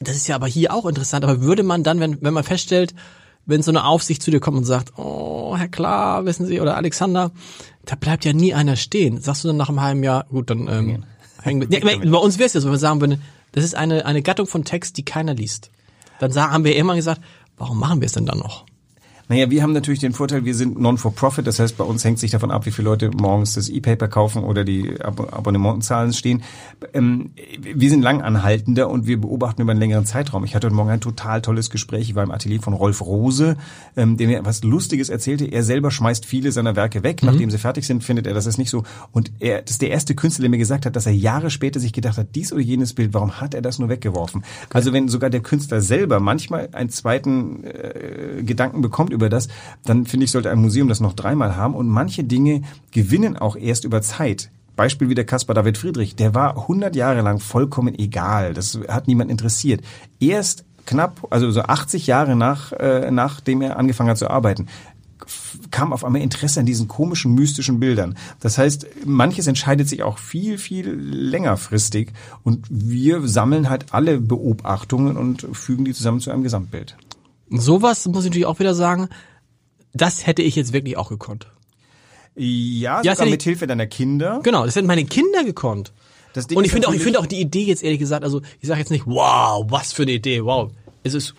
Das 0.00 0.16
ist 0.16 0.28
ja 0.28 0.36
aber 0.36 0.46
hier 0.46 0.72
auch 0.72 0.86
interessant. 0.86 1.24
Aber 1.24 1.40
würde 1.40 1.62
man 1.62 1.82
dann, 1.82 2.00
wenn, 2.00 2.22
wenn 2.22 2.34
man 2.34 2.44
feststellt, 2.44 2.94
wenn 3.46 3.62
so 3.62 3.70
eine 3.70 3.84
Aufsicht 3.84 4.22
zu 4.22 4.30
dir 4.30 4.40
kommt 4.40 4.58
und 4.58 4.64
sagt, 4.64 4.98
oh, 4.98 5.56
Herr 5.56 5.68
Klar, 5.68 6.24
wissen 6.26 6.46
Sie, 6.46 6.60
oder 6.60 6.76
Alexander, 6.76 7.32
da 7.84 7.96
bleibt 7.96 8.24
ja 8.24 8.32
nie 8.32 8.54
einer 8.54 8.76
stehen. 8.76 9.20
Sagst 9.20 9.42
du 9.42 9.48
dann 9.48 9.56
nach 9.56 9.70
einem 9.70 9.80
halben 9.80 10.02
Jahr, 10.02 10.26
gut, 10.28 10.50
dann 10.50 10.68
ähm, 10.68 11.04
hängen 11.42 11.68
wir. 11.68 11.82
Aber 11.82 12.10
bei 12.10 12.18
uns 12.18 12.38
wäre 12.38 12.46
es 12.46 12.52
ja 12.52 12.60
so, 12.60 12.66
wenn 12.66 12.74
wir 12.74 12.78
sagen 12.78 13.00
würden, 13.00 13.22
das 13.52 13.64
ist 13.64 13.74
eine, 13.74 14.04
eine 14.04 14.22
Gattung 14.22 14.46
von 14.46 14.64
Text, 14.64 14.98
die 14.98 15.04
keiner 15.04 15.34
liest. 15.34 15.70
Dann 16.20 16.30
sagen, 16.30 16.52
haben 16.52 16.64
wir 16.64 16.76
immer 16.76 16.94
gesagt, 16.94 17.22
warum 17.56 17.78
machen 17.78 18.00
wir 18.00 18.06
es 18.06 18.12
denn 18.12 18.26
dann 18.26 18.38
noch? 18.38 18.66
Naja, 19.28 19.50
wir 19.50 19.62
haben 19.62 19.74
natürlich 19.74 20.00
den 20.00 20.14
Vorteil, 20.14 20.46
wir 20.46 20.54
sind 20.54 20.80
non-for-profit, 20.80 21.46
das 21.46 21.58
heißt, 21.58 21.76
bei 21.76 21.84
uns 21.84 22.02
hängt 22.02 22.18
sich 22.18 22.30
davon 22.30 22.50
ab, 22.50 22.64
wie 22.64 22.70
viele 22.70 22.88
Leute 22.88 23.10
morgens 23.10 23.52
das 23.52 23.68
E-Paper 23.68 24.08
kaufen 24.08 24.42
oder 24.42 24.64
die 24.64 24.98
Ab 25.02 25.34
Abonnementenzahlen 25.34 26.14
stehen. 26.14 26.42
Ähm, 26.94 27.32
wir 27.60 27.90
sind 27.90 28.00
langanhaltender 28.00 28.88
und 28.88 29.06
wir 29.06 29.20
beobachten 29.20 29.60
über 29.60 29.72
einen 29.72 29.80
längeren 29.80 30.06
Zeitraum. 30.06 30.44
Ich 30.44 30.54
hatte 30.54 30.68
heute 30.68 30.76
Morgen 30.76 30.88
ein 30.88 31.02
total 31.02 31.42
tolles 31.42 31.68
Gespräch. 31.68 32.08
Ich 32.08 32.14
war 32.14 32.22
im 32.22 32.30
Atelier 32.30 32.62
von 32.62 32.72
Rolf 32.72 33.02
Rose, 33.02 33.58
ähm, 33.96 34.16
der 34.16 34.28
mir 34.28 34.44
was 34.46 34.64
Lustiges 34.64 35.10
erzählte. 35.10 35.44
Er 35.44 35.62
selber 35.62 35.90
schmeißt 35.90 36.24
viele 36.24 36.50
seiner 36.50 36.74
Werke 36.74 37.02
weg. 37.02 37.22
Nachdem 37.22 37.50
sie 37.50 37.58
fertig 37.58 37.86
sind, 37.86 38.02
findet 38.02 38.26
er, 38.26 38.32
das 38.32 38.46
ist 38.46 38.56
nicht 38.56 38.70
so. 38.70 38.84
Und 39.12 39.30
er, 39.40 39.60
das 39.60 39.72
ist 39.72 39.82
der 39.82 39.90
erste 39.90 40.14
Künstler, 40.14 40.44
der 40.44 40.50
mir 40.50 40.58
gesagt 40.58 40.86
hat, 40.86 40.96
dass 40.96 41.04
er 41.04 41.12
Jahre 41.12 41.50
später 41.50 41.80
sich 41.80 41.92
gedacht 41.92 42.16
hat, 42.16 42.28
dies 42.34 42.50
oder 42.50 42.62
jenes 42.62 42.94
Bild, 42.94 43.12
warum 43.12 43.40
hat 43.42 43.52
er 43.52 43.60
das 43.60 43.78
nur 43.78 43.90
weggeworfen? 43.90 44.42
Also 44.72 44.94
wenn 44.94 45.08
sogar 45.08 45.28
der 45.28 45.40
Künstler 45.40 45.82
selber 45.82 46.18
manchmal 46.18 46.70
einen 46.72 46.88
zweiten 46.88 47.64
äh, 47.64 48.42
Gedanken 48.42 48.80
bekommt 48.80 49.12
über 49.18 49.28
das, 49.28 49.48
dann 49.84 50.06
finde 50.06 50.24
ich, 50.24 50.30
sollte 50.30 50.50
ein 50.50 50.60
Museum 50.60 50.88
das 50.88 51.00
noch 51.00 51.12
dreimal 51.12 51.56
haben. 51.56 51.74
Und 51.74 51.88
manche 51.88 52.24
Dinge 52.24 52.62
gewinnen 52.90 53.36
auch 53.36 53.56
erst 53.56 53.84
über 53.84 54.02
Zeit. 54.02 54.50
Beispiel 54.76 55.08
wie 55.08 55.14
der 55.14 55.26
Caspar 55.26 55.54
David 55.54 55.76
Friedrich, 55.76 56.14
der 56.14 56.34
war 56.34 56.56
100 56.56 56.94
Jahre 56.94 57.20
lang 57.20 57.40
vollkommen 57.40 57.98
egal. 57.98 58.54
Das 58.54 58.78
hat 58.88 59.08
niemand 59.08 59.30
interessiert. 59.30 59.82
Erst 60.20 60.64
knapp, 60.86 61.26
also 61.30 61.50
so 61.50 61.62
80 61.62 62.06
Jahre 62.06 62.36
nach, 62.36 62.72
äh, 62.72 63.10
nachdem 63.10 63.60
er 63.60 63.76
angefangen 63.76 64.10
hat 64.10 64.18
zu 64.18 64.30
arbeiten, 64.30 64.68
kam 65.70 65.92
auf 65.92 66.04
einmal 66.04 66.22
Interesse 66.22 66.60
an 66.60 66.66
diesen 66.66 66.88
komischen, 66.88 67.34
mystischen 67.34 67.80
Bildern. 67.80 68.16
Das 68.40 68.58
heißt, 68.58 68.86
manches 69.04 69.46
entscheidet 69.46 69.88
sich 69.88 70.02
auch 70.02 70.18
viel, 70.18 70.58
viel 70.58 70.88
längerfristig 70.88 72.12
und 72.42 72.66
wir 72.70 73.26
sammeln 73.26 73.68
halt 73.68 73.92
alle 73.92 74.20
Beobachtungen 74.20 75.16
und 75.16 75.46
fügen 75.52 75.84
die 75.84 75.92
zusammen 75.92 76.20
zu 76.20 76.30
einem 76.30 76.42
Gesamtbild. 76.42 76.96
Sowas 77.50 78.06
muss 78.06 78.24
ich 78.24 78.30
natürlich 78.30 78.46
auch 78.46 78.58
wieder 78.58 78.74
sagen, 78.74 79.08
das 79.92 80.26
hätte 80.26 80.42
ich 80.42 80.56
jetzt 80.56 80.72
wirklich 80.72 80.96
auch 80.96 81.08
gekonnt. 81.08 81.48
Ja, 82.34 83.02
Ja, 83.02 83.14
sogar 83.14 83.30
mit 83.30 83.42
Hilfe 83.42 83.66
deiner 83.66 83.86
Kinder. 83.86 84.40
Genau, 84.42 84.64
das 84.64 84.76
hätten 84.76 84.86
meine 84.86 85.04
Kinder 85.04 85.44
gekonnt. 85.44 85.92
Und 86.54 86.64
ich 86.64 86.70
finde 86.70 86.88
auch, 86.88 86.94
ich 86.94 87.02
finde 87.02 87.18
auch 87.18 87.26
die 87.26 87.40
Idee 87.40 87.64
jetzt 87.64 87.82
ehrlich 87.82 87.98
gesagt, 87.98 88.22
also 88.22 88.42
ich 88.60 88.68
sage 88.68 88.80
jetzt 88.80 88.90
nicht, 88.90 89.06
wow, 89.06 89.64
was 89.68 89.92
für 89.92 90.02
eine 90.02 90.12
Idee, 90.12 90.44
wow. 90.44 90.70
Es 91.02 91.14
ist 91.14 91.34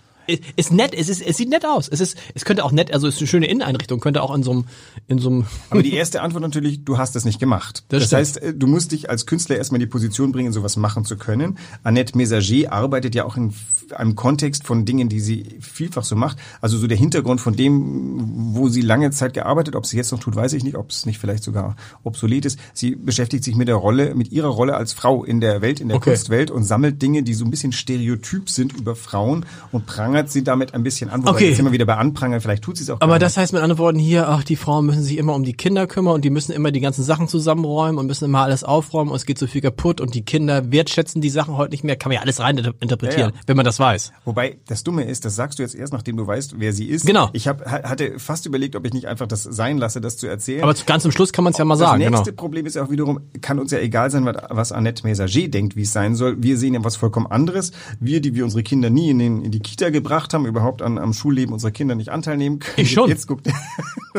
ist 0.55 0.71
nett, 0.71 0.93
es 0.93 1.09
ist 1.09 1.21
es 1.21 1.37
sieht 1.37 1.49
nett 1.49 1.65
aus. 1.65 1.87
Es 1.87 1.99
ist 1.99 2.17
es 2.33 2.45
könnte 2.45 2.63
auch 2.63 2.71
nett, 2.71 2.93
also 2.93 3.07
es 3.07 3.15
ist 3.15 3.21
eine 3.21 3.27
schöne 3.27 3.47
Inneneinrichtung, 3.47 3.99
könnte 3.99 4.21
auch 4.23 4.33
in 4.35 4.43
so 4.43 4.51
einem 4.51 4.65
in 5.07 5.19
so 5.19 5.29
einem 5.29 5.45
Aber 5.69 5.83
die 5.83 5.93
erste 5.93 6.21
Antwort 6.21 6.41
natürlich, 6.41 6.83
du 6.85 6.97
hast 6.97 7.15
es 7.15 7.25
nicht 7.25 7.39
gemacht. 7.39 7.83
Das 7.89 8.03
Das, 8.03 8.13
heißt, 8.13 8.37
äh, 8.37 8.53
du 8.53 8.67
musst 8.67 8.91
dich 8.91 9.09
als 9.09 9.25
Künstler 9.25 9.57
erstmal 9.57 9.77
in 9.81 9.87
die 9.87 9.91
Position 9.91 10.31
bringen, 10.31 10.51
sowas 10.53 10.77
machen 10.77 11.05
zu 11.05 11.17
können. 11.17 11.57
Annette 11.83 12.17
Messager 12.17 12.71
arbeitet 12.71 13.15
ja 13.15 13.25
auch 13.25 13.37
in 13.37 13.53
einem 13.95 14.15
Kontext 14.15 14.67
von 14.67 14.85
Dingen, 14.85 15.09
die 15.09 15.19
sie 15.19 15.45
vielfach 15.61 16.03
so 16.03 16.15
macht. 16.15 16.37
Also 16.61 16.77
so 16.77 16.85
der 16.85 16.97
Hintergrund 16.97 17.41
von 17.41 17.55
dem, 17.55 18.53
wo 18.53 18.69
sie 18.69 18.81
lange 18.81 19.09
Zeit 19.11 19.33
gearbeitet, 19.33 19.75
ob 19.75 19.85
sie 19.87 19.97
jetzt 19.97 20.11
noch 20.11 20.19
tut, 20.19 20.35
weiß 20.35 20.53
ich 20.53 20.63
nicht, 20.63 20.75
ob 20.75 20.91
es 20.91 21.07
nicht 21.07 21.17
vielleicht 21.17 21.43
sogar 21.43 21.75
obsolet 22.03 22.45
ist. 22.45 22.59
Sie 22.73 22.95
beschäftigt 22.95 23.43
sich 23.43 23.55
mit 23.55 23.67
der 23.67 23.75
Rolle, 23.75 24.13
mit 24.13 24.31
ihrer 24.31 24.49
Rolle 24.49 24.75
als 24.75 24.93
Frau 24.93 25.23
in 25.23 25.41
der 25.41 25.61
Welt, 25.61 25.79
in 25.79 25.87
der 25.87 25.97
Okay. 25.97 26.11
Kunstwelt 26.11 26.51
und 26.51 26.65
sammelt 26.65 27.01
Dinge, 27.01 27.23
die 27.23 27.33
so 27.33 27.45
ein 27.45 27.51
bisschen 27.51 27.71
stereotyp 27.71 28.49
sind 28.49 28.73
über 28.73 28.95
Frauen 28.95 29.45
und 29.71 29.87
prangert 29.87 30.18
sie 30.27 30.43
damit 30.43 30.73
ein 30.73 30.83
bisschen 30.83 31.09
an. 31.09 31.21
Wobei 31.21 31.31
Okay. 31.31 31.49
jetzt 31.49 31.63
wir 31.63 31.71
wieder 31.71 31.85
bei 31.85 31.95
Anprangern, 31.95 32.41
vielleicht 32.41 32.63
tut 32.63 32.77
sie 32.77 32.83
es 32.83 32.89
auch 32.89 32.99
Aber 32.99 33.19
das 33.19 33.37
heißt 33.37 33.53
mit 33.53 33.61
anderen 33.61 33.77
Worten 33.79 33.99
hier, 33.99 34.27
ach, 34.27 34.43
die 34.43 34.55
Frauen 34.55 34.85
müssen 34.85 35.03
sich 35.03 35.17
immer 35.17 35.35
um 35.35 35.43
die 35.43 35.53
Kinder 35.53 35.87
kümmern 35.87 36.15
und 36.15 36.25
die 36.25 36.29
müssen 36.29 36.51
immer 36.51 36.71
die 36.71 36.79
ganzen 36.81 37.03
Sachen 37.03 37.27
zusammenräumen 37.27 37.97
und 37.97 38.07
müssen 38.07 38.25
immer 38.25 38.39
alles 38.41 38.63
aufräumen 38.63 39.11
und 39.11 39.15
es 39.15 39.25
geht 39.25 39.37
so 39.37 39.47
viel 39.47 39.61
kaputt 39.61 40.01
und 40.01 40.13
die 40.15 40.23
Kinder 40.23 40.71
wertschätzen 40.71 41.21
die 41.21 41.29
Sachen 41.29 41.55
heute 41.57 41.71
nicht 41.71 41.83
mehr. 41.83 41.95
Kann 41.95 42.09
man 42.09 42.15
ja 42.15 42.21
alles 42.21 42.39
rein 42.39 42.57
inter- 42.57 42.73
interpretieren, 42.79 43.29
Ja, 43.31 43.35
ja. 43.35 43.41
wenn 43.47 43.55
man 43.55 43.65
das 43.65 43.79
weiß. 43.79 44.11
Wobei, 44.25 44.57
das 44.67 44.83
Dumme 44.83 45.03
ist, 45.03 45.23
das 45.25 45.35
sagst 45.35 45.59
du 45.59 45.63
jetzt 45.63 45.75
erst, 45.75 45.93
nachdem 45.93 46.17
du 46.17 46.25
weißt, 46.27 46.55
wer 46.59 46.73
sie 46.73 46.85
ist. 46.85 47.05
Genau. 47.05 47.29
Ich 47.33 47.47
hab, 47.47 47.65
ha- 47.65 47.83
hatte 47.83 48.17
fast 48.19 48.45
überlegt, 48.45 48.75
ob 48.75 48.85
ich 48.85 48.93
nicht 48.93 49.05
einfach 49.07 49.27
das 49.27 49.43
sein 49.43 49.77
lasse, 49.77 50.01
das 50.01 50.17
zu 50.17 50.27
erzählen. 50.27 50.63
Aber 50.63 50.73
ganz 50.85 51.03
zum 51.03 51.11
Schluss 51.11 51.31
kann 51.33 51.43
man 51.43 51.51
es 51.51 51.59
ja 51.59 51.65
mal 51.65 51.75
das 51.75 51.87
sagen, 51.87 52.01
genau. 52.03 52.17
nächste 52.17 52.33
Problem 52.33 52.65
ist 52.65 52.75
ja 52.75 52.83
auch 52.83 52.89
wiederum, 52.91 53.19
kann 53.41 53.59
uns 53.59 53.71
ja 53.71 53.79
egal 53.79 54.09
sein, 54.11 54.25
was- 54.25 54.35
was 54.49 54.71
Annette 54.71 55.05
Messager 55.05 55.47
denkt, 55.47 55.75
wie 55.75 55.83
es 55.83 55.93
sein 55.93 56.15
soll. 56.15 56.41
Wir 56.41 56.57
sehen 56.57 56.73
ja 56.73 56.83
was 56.83 56.95
vollkommen 56.95 57.27
anderes. 57.27 57.71
Wir, 57.99 58.21
die 58.21 58.33
wir 58.35 58.43
unsere 58.43 58.63
Kinder 58.63 58.89
nie 58.89 59.09
in, 59.11 59.19
den, 59.19 59.41
in 59.43 59.51
die 59.51 59.59
Kita 59.59 59.89
gebracht 59.89 60.08
haben, 60.33 60.45
überhaupt 60.45 60.81
an, 60.81 60.97
am 60.97 61.13
Schulleben 61.13 61.53
unserer 61.53 61.71
Kinder 61.71 61.95
nicht 61.95 62.09
Anteil 62.09 62.37
nehmen 62.37 62.59
können. 62.59 62.75
Ich 62.77 62.91
schon. 62.91 63.09
Jetzt 63.09 63.27
guckt 63.27 63.47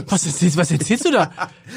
Was 0.06 0.24
erzählst, 0.26 0.56
was 0.56 0.70
erzählst 0.70 1.04
du 1.04 1.10
da? 1.10 1.30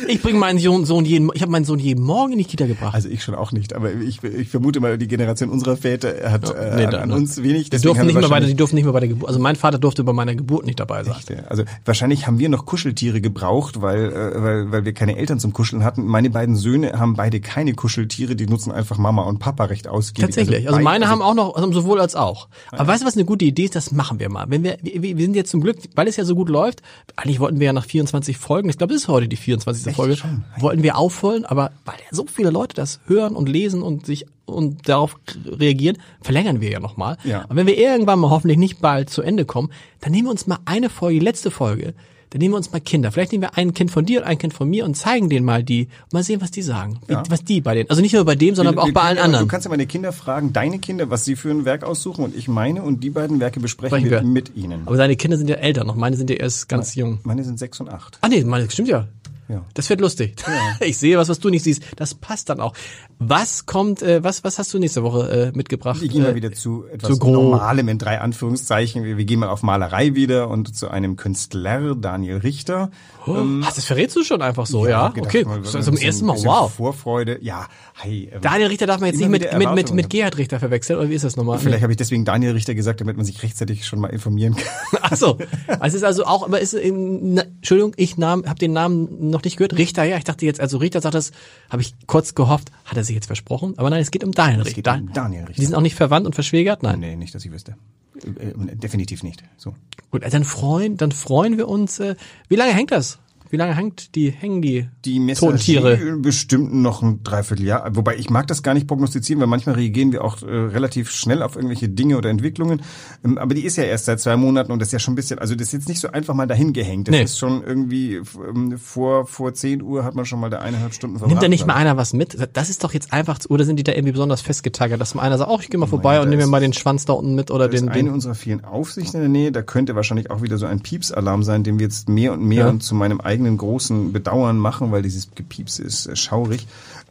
Ich 0.08 0.22
bringe 0.22 0.38
meinen 0.38 0.60
Sohn, 0.60 0.86
Sohn 0.86 1.04
jeden, 1.06 1.30
ich 1.34 1.42
habe 1.42 1.52
meinen 1.52 1.66
Sohn 1.66 1.80
jeden 1.80 2.04
Morgen 2.04 2.34
in 2.34 2.38
die 2.38 2.46
Kita 2.46 2.66
gebracht. 2.68 2.94
Also 2.94 3.10
ich 3.10 3.24
schon 3.24 3.36
auch 3.36 3.52
nicht, 3.52 3.74
aber 3.74 3.92
ich, 3.94 4.24
ich 4.24 4.50
vermute 4.50 4.80
mal, 4.80 4.98
die 4.98 5.08
Generation 5.08 5.50
unserer 5.50 5.78
Väter 5.78 6.32
hat 6.32 6.50
äh, 6.50 6.76
nee, 6.76 6.86
an, 6.86 6.92
da- 6.92 7.02
an 7.02 7.10
ne. 7.10 7.16
uns 7.16 7.42
wenig. 7.42 7.70
die 7.70 7.78
durften 7.80 8.06
nicht 8.06 8.16
mehr 8.20 8.30
bei, 8.30 8.40
die 8.40 8.54
durften 8.56 8.76
nicht 8.76 8.86
mehr 8.86 8.94
bei 8.94 9.00
der 9.00 9.10
Geburt. 9.10 9.28
Also 9.30 9.40
mein 9.40 9.56
Vater 9.56 9.80
durfte 9.80 10.04
bei 10.04 10.14
meiner 10.14 10.36
Geburt 10.36 10.66
nicht 10.66 10.80
dabei 10.80 11.04
sein. 11.04 11.16
Echt, 11.18 11.32
Also 11.50 11.64
wahrscheinlich 11.86 12.28
haben 12.28 12.38
wir 12.40 12.50
noch 12.50 12.66
Kuscheltiere 12.66 13.20
gebraucht, 13.22 13.82
weil, 13.82 14.12
äh, 14.12 14.44
weil, 14.44 14.72
weil 14.72 14.86
wir 14.86 14.94
keine 14.94 15.18
Eltern 15.18 15.40
zum 15.40 15.52
Kuscheln 15.54 15.84
hatten. 15.84 16.06
Meine 16.06 16.30
beiden 16.30 16.56
Söhne 16.56 17.00
haben 17.00 17.16
beide 17.16 17.40
keine 17.40 17.74
Kuscheltiere, 17.74 18.36
die 18.36 18.46
nutzen 18.46 18.72
einfach 18.72 18.98
Mama 18.98 19.24
und 19.24 19.40
Papa 19.40 19.66
recht 19.66 19.88
ausgiebig. 19.88 20.26
Tatsächlich. 20.28 20.68
Also, 20.68 20.74
beide- 20.78 20.84
meine 20.84 21.08
haben 21.08 21.22
auch 21.22 21.34
noch, 21.34 21.56
also 21.56 21.72
sowohl 21.72 22.00
als 22.00 22.16
auch. 22.16 22.48
Aber 22.72 22.88
weißt 22.88 23.02
du, 23.04 23.08
was 23.08 23.16
eine 23.16 23.26
gute 23.26 23.46
Idee 23.46 23.66
ist? 23.66 23.76
Das 23.76 23.92
machen 24.04 24.20
wir 24.20 24.28
mal. 24.28 24.46
Wenn 24.50 24.64
wir, 24.64 24.78
wir, 24.82 25.02
wir 25.02 25.26
sind 25.26 25.34
jetzt 25.34 25.50
zum 25.50 25.62
Glück, 25.62 25.78
weil 25.96 26.10
es 26.10 26.18
ja 26.18 26.26
so 26.26 26.36
gut 26.36 26.50
läuft, 26.50 26.82
eigentlich 27.16 27.40
wollten 27.40 27.62
wir 27.62 27.68
ja 27.68 27.74
nach 27.74 27.86
24 27.86 28.38
Folgen, 28.38 28.68
ich 28.70 28.78
glaube, 28.78 28.92
das 28.92 29.04
ist 29.04 29.08
heute 29.08 29.30
die 29.30 29.38
24. 29.38 29.88
Echt? 29.88 29.96
Folge, 29.96 30.18
Schon? 30.18 30.44
wollten 30.60 30.84
wir 30.84 30.98
aufholen, 30.98 31.46
aber 31.46 31.72
weil 31.86 31.96
ja 31.96 32.08
so 32.12 32.26
viele 32.28 32.50
Leute 32.50 32.76
das 32.76 33.00
hören 33.06 33.34
und 33.38 33.48
lesen 33.48 33.82
und 33.82 34.06
sich 34.06 34.26
und 34.46 34.90
darauf 34.90 35.16
reagieren, 35.46 35.98
verlängern 36.22 36.60
wir 36.60 36.70
ja 36.70 36.82
nochmal. 36.82 37.18
Ja. 37.24 37.44
Aber 37.46 37.56
wenn 37.56 37.68
wir 37.68 37.78
irgendwann 37.78 38.20
mal 38.20 38.30
hoffentlich 38.30 38.58
nicht 38.58 38.82
bald 38.82 39.10
zu 39.10 39.22
Ende 39.22 39.46
kommen, 39.46 39.72
dann 40.02 40.12
nehmen 40.12 40.28
wir 40.28 40.32
uns 40.32 40.48
mal 40.48 40.60
eine 40.66 40.90
Folge, 40.90 41.20
die 41.20 41.26
letzte 41.26 41.50
Folge, 41.50 41.94
dann 42.34 42.40
nehmen 42.40 42.54
wir 42.54 42.58
uns 42.58 42.72
mal 42.72 42.80
Kinder. 42.82 43.12
Vielleicht 43.12 43.32
nehmen 43.32 43.44
wir 43.44 43.56
ein 43.58 43.76
Kind 43.76 43.92
von 43.92 44.06
dir 44.06 44.22
und 44.22 44.26
ein 44.26 44.40
Kind 44.40 44.56
von 44.56 44.68
mir 44.68 44.86
und 44.86 44.96
zeigen 44.96 45.30
denen 45.30 45.46
mal 45.46 45.64
die, 45.64 45.88
mal 46.12 46.24
sehen, 46.24 46.42
was 46.42 46.50
die 46.50 46.64
sagen. 46.64 47.00
Wie, 47.06 47.14
Ja. 47.14 47.24
Was 47.30 47.44
die 47.44 47.62
bei 47.62 47.76
denen, 47.76 47.90
also 47.92 48.02
nicht 48.02 48.14
nur 48.14 48.26
bei 48.26 48.34
dem, 48.36 48.56
sondern 48.56 48.76
Wir- 48.76 48.82
auch 48.82 48.92
bei 48.92 49.02
allen 49.02 49.18
ja- 49.18 49.24
anderen. 49.24 49.46
Du 49.46 49.52
kannst 49.52 49.66
ja 49.66 49.70
meine 49.70 49.86
Kinder 49.86 50.12
fragen, 50.12 50.52
deine 50.52 50.80
Kinder, 50.80 51.12
was 51.12 51.26
sie 51.26 51.36
für 51.36 51.52
ein 51.52 51.64
Werk 51.64 51.84
aussuchen 51.84 52.26
und 52.26 52.36
ich 52.36 52.48
meine 52.48 52.82
und 52.82 53.04
die 53.04 53.12
beiden 53.12 53.40
Werke 53.40 53.60
besprechen 53.60 54.00
Sprechen 54.00 54.10
wir 54.10 54.24
mit 54.24 54.56
ihnen. 54.56 54.82
Aber 54.88 54.98
seine 54.98 55.16
Kinder 55.16 55.38
sind 55.38 55.48
ja 55.48 55.58
älter 55.58 55.84
noch, 55.84 55.96
meine 55.96 56.18
sind 56.18 56.32
ja 56.32 56.38
erst 56.38 56.68
ganz 56.68 56.96
jung. 56.96 57.20
Meine 57.24 57.44
sind 57.44 57.60
sechs 57.60 57.80
und 57.80 57.90
acht. 57.90 58.18
Ah 58.22 58.28
nee, 58.30 58.44
meine 58.44 58.68
stimmt 58.72 58.88
ja. 58.90 59.08
Ja. 59.50 59.64
Das 59.74 59.90
wird 59.90 60.00
lustig. 60.02 60.36
Ich 60.80 60.98
sehe 60.98 61.18
was, 61.18 61.30
was 61.30 61.38
du 61.40 61.50
nicht 61.50 61.64
siehst. 61.64 61.84
Das 61.98 62.16
passt 62.16 62.50
dann 62.50 62.60
auch. 62.62 62.74
Was 63.20 63.66
kommt, 63.66 64.02
äh, 64.02 64.24
was, 64.24 64.44
was 64.44 64.60
hast 64.60 64.74
du 64.74 64.80
nächste 64.80 65.04
Woche 65.04 65.52
äh, 65.54 65.58
mitgebracht? 65.58 66.02
Wir 66.02 66.08
gehen 66.10 66.24
Äh, 66.24 66.28
mal 66.30 66.36
wieder 66.36 66.52
zu 66.52 66.86
etwas 66.92 67.18
zu. 67.18 67.32
Normalem 67.32 67.88
in 67.88 67.98
drei 67.98 68.20
Anführungszeichen. 68.20 69.04
Wir, 69.04 69.18
wir 69.18 69.26
gehen 69.26 69.40
mal 69.40 69.50
auf 69.50 69.64
Malerei 69.64 70.16
wieder 70.16 70.50
und 70.50 70.76
zu 70.76 70.90
einem 70.90 71.16
Künstler, 71.16 71.96
Daniel 71.96 72.38
Richter. 72.38 72.92
oh, 73.26 73.36
ach, 73.64 73.74
das 73.74 73.86
verrätst 73.86 74.16
du 74.16 74.24
schon 74.24 74.42
einfach 74.42 74.66
so, 74.66 74.88
ja? 74.88 75.10
gedacht, 75.10 75.28
okay, 75.28 75.46
mal, 75.46 75.62
zum 75.64 75.80
ein 75.80 75.86
bisschen- 75.86 75.98
ersten 75.98 76.26
Mal, 76.26 76.38
wow. 76.44 76.72
Vorfreude, 76.74 77.40
ja. 77.42 77.68
Hey, 77.96 78.30
ähm, 78.34 78.42
Daniel 78.42 78.68
Richter 78.68 78.88
darf 78.88 79.00
man 79.00 79.10
jetzt 79.10 79.20
nicht 79.20 79.30
mit, 79.30 79.58
mit, 79.58 79.74
mit, 79.76 79.94
mit 79.94 80.10
Gerhard 80.10 80.38
Richter 80.38 80.60
verwechseln, 80.60 81.00
oder 81.00 81.10
wie 81.10 81.14
ist 81.16 81.24
das 81.24 81.36
nochmal? 81.38 81.60
Vielleicht 81.60 81.84
habe 81.84 81.94
ich 81.94 81.98
deswegen 81.98 82.26
Daniel 82.26 82.52
Richter 82.54 82.74
gesagt, 82.76 83.00
damit 83.02 83.16
man 83.18 83.26
sich 83.26 83.42
rechtzeitig 83.44 83.86
schon 83.86 84.00
mal 84.00 84.08
informieren 84.08 84.56
kann. 84.56 85.00
Ach 85.02 85.16
so. 85.16 85.38
Also 85.68 85.86
es 85.86 85.94
ist 85.96 86.04
also 86.04 86.26
auch, 86.26 86.44
aber 86.44 86.60
ist, 86.60 86.74
ähm, 86.74 87.36
na, 87.36 87.44
Entschuldigung, 87.44 87.94
ich 87.98 88.18
habe 88.18 88.56
den 88.60 88.74
Namen 88.74 89.30
noch 89.30 89.44
nicht 89.44 89.58
gehört. 89.58 89.78
Richter, 89.78 90.04
ja, 90.04 90.18
ich 90.18 90.24
dachte 90.24 90.46
jetzt, 90.46 90.60
also 90.60 90.78
Richter 90.78 91.02
sagt 91.02 91.16
das, 91.16 91.32
habe 91.70 91.82
ich 91.82 91.94
kurz 92.08 92.36
gehofft, 92.36 92.72
hat 92.86 92.98
er 92.98 93.04
sich 93.04 93.16
jetzt 93.16 93.28
versprochen? 93.28 93.74
Aber 93.78 93.90
nein, 93.90 94.02
es 94.02 94.12
geht 94.12 94.24
um 94.24 94.32
Daniel 94.32 94.62
Es 94.62 94.68
Richter. 94.68 94.94
geht 94.94 95.02
um 95.02 95.14
Daniel 95.14 95.46
Richter. 95.46 95.60
Die 95.62 95.66
sind 95.66 95.76
auch 95.76 95.82
nicht 95.82 95.96
verwandt 95.96 96.26
und 96.26 96.34
verschwägert? 96.36 96.84
Nein. 96.84 97.00
Nee, 97.00 97.16
nicht, 97.16 97.34
dass 97.34 97.46
ich 97.46 97.52
wüsste. 97.52 97.76
Äh, 98.24 98.50
äh, 98.50 98.76
definitiv 98.76 99.24
nicht. 99.24 99.44
So. 99.58 99.76
Gut, 100.12 100.24
also 100.24 100.36
dann 100.38 100.44
freuen, 100.46 100.98
dann 100.98 101.12
freuen 101.12 101.58
wir 101.58 101.68
uns. 101.68 102.00
Äh, 102.00 102.16
wie 102.50 102.56
lange 102.56 102.74
hängt 102.74 102.92
das? 102.92 103.20
Wie 103.54 103.58
lange 103.58 103.76
hängt 103.76 104.16
die, 104.16 104.32
hängen 104.32 104.64
die, 104.64 104.88
Die 105.06 105.20
toten 105.36 105.58
Tiere? 105.60 105.92
Messagerie 105.92 106.20
bestimmt 106.20 106.74
noch 106.74 107.04
ein 107.04 107.22
Dreivierteljahr. 107.22 107.96
Wobei 107.96 108.16
ich 108.16 108.32
mag 108.32 108.48
das 108.48 108.64
gar 108.64 108.74
nicht 108.74 108.88
prognostizieren, 108.88 109.40
weil 109.42 109.48
manchmal 109.48 109.76
reagieren 109.76 110.12
wir 110.12 110.24
auch 110.24 110.42
äh, 110.42 110.46
relativ 110.48 111.12
schnell 111.12 111.44
auf 111.44 111.56
irgendwelche 111.56 111.88
Dinge 111.88 112.18
oder 112.18 112.32
Entwicklungen. 112.32 112.82
Ähm, 113.24 113.38
aber 113.38 113.54
die 113.54 113.64
ist 113.64 113.76
ja 113.76 113.84
erst 113.84 114.06
seit 114.06 114.20
zwei 114.20 114.38
Monaten 114.38 114.72
und 114.72 114.80
das 114.80 114.88
ist 114.88 114.94
ja 114.94 114.98
schon 114.98 115.14
ein 115.14 115.18
bisschen, 115.18 115.38
also 115.38 115.54
das 115.54 115.68
ist 115.68 115.74
jetzt 115.74 115.88
nicht 115.88 116.00
so 116.00 116.08
einfach 116.10 116.34
mal 116.34 116.48
dahin 116.48 116.74
gehängt. 116.74 117.10
Das 117.10 117.14
Nee. 117.14 117.22
ist 117.22 117.38
schon 117.38 117.64
irgendwie 117.64 118.16
ähm, 118.16 118.80
vor 118.80 119.28
vor 119.28 119.54
10 119.54 119.84
Uhr 119.84 120.04
hat 120.04 120.16
man 120.16 120.26
schon 120.26 120.40
mal 120.40 120.50
da 120.50 120.58
eineinhalb 120.58 120.96
Stunden 120.96 121.20
verbracht. 121.20 121.30
Nimmt 121.36 121.44
da 121.44 121.48
nicht 121.48 121.68
mal 121.68 121.76
einer 121.76 121.96
was 121.96 122.14
mit? 122.14 122.36
Das 122.54 122.72
ist 122.72 122.84
doch 122.84 122.92
jetzt 122.96 123.14
einfach, 123.14 123.38
oder 123.50 123.66
sind 123.66 123.76
die 123.78 123.84
da 123.84 123.92
irgendwie 123.92 124.14
besonders 124.14 124.42
festgetaggert, 124.42 125.00
dass 125.00 125.14
mal 125.14 125.22
einer 125.22 125.38
sagt, 125.38 125.52
oh, 125.52 125.60
ich 125.62 125.70
gehe 125.70 125.80
mal 125.80 125.86
vorbei 125.86 126.16
da 126.16 126.24
und 126.24 126.30
nehme 126.30 126.42
mir 126.42 126.50
mal 126.50 126.60
den 126.60 126.74
Schwanz 126.74 127.06
da 127.06 127.14
unten 127.14 127.36
mit 127.36 127.52
oder. 127.52 127.70
Das 127.70 127.80
den, 127.82 127.88
ist 127.92 127.96
eine 127.96 128.12
unserer 128.14 128.34
vielen 128.34 128.64
Aufsichten 128.66 129.18
in 129.18 129.22
der 129.22 129.42
Nähe. 129.42 129.52
Da 129.52 129.62
könnte 129.62 129.96
wahrscheinlich 129.96 130.32
auch 130.32 130.42
wieder 130.42 130.58
so 130.58 130.66
ein 130.66 130.80
Piepsalarm 130.80 131.44
sein, 131.44 131.64
den 131.64 131.78
wir 131.78 131.84
jetzt 131.86 132.10
mehr 132.10 132.34
und 132.34 132.42
mehr 132.44 132.62
Ja. 132.64 132.70
und 132.70 132.82
zu 132.82 132.96
meinem 132.96 133.22
eigenen 133.22 133.43
großen 133.58 134.12
Bedauern 134.14 134.58
machen, 134.58 134.92
weil 134.92 135.02
dieses 135.02 135.32
Gepieps 135.36 135.80
ist 135.80 136.08
äh, 136.08 136.16
schaurig. 136.16 136.68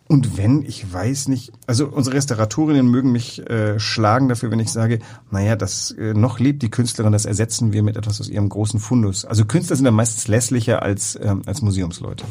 Und 0.09 0.37
wenn, 0.37 0.63
ich 0.63 0.93
weiß 0.93 1.29
nicht, 1.29 1.53
also 1.67 1.87
unsere 1.87 2.17
Restauratorinnen 2.17 2.87
mögen 2.87 3.13
mich 3.13 3.49
äh, 3.49 3.79
schlagen 3.79 4.29
dafür, 4.29 4.51
wenn 4.51 4.61
ich 4.61 4.71
sage, 4.71 4.99
naja, 5.31 5.57
das 5.57 5.91
äh, 5.93 6.13
noch 6.13 6.39
lebt 6.39 6.63
die 6.63 6.71
Künstlerin, 6.71 7.13
das 7.13 7.25
ersetzen 7.25 7.73
wir 7.73 7.83
mit 7.83 7.97
etwas 7.97 8.21
aus 8.21 8.29
ihrem 8.29 8.49
großen 8.49 8.79
Fundus. 8.79 9.25
Also 9.25 9.45
Künstler 9.45 9.77
sind 9.77 9.87
dann 9.87 9.95
meistens 9.95 10.29
lässlicher 10.29 10.83
als, 10.83 11.19
ähm, 11.23 11.43
als 11.47 11.63
Museumsleute. 11.63 12.25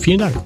Vielen 0.00 0.18
Dank. 0.18 0.36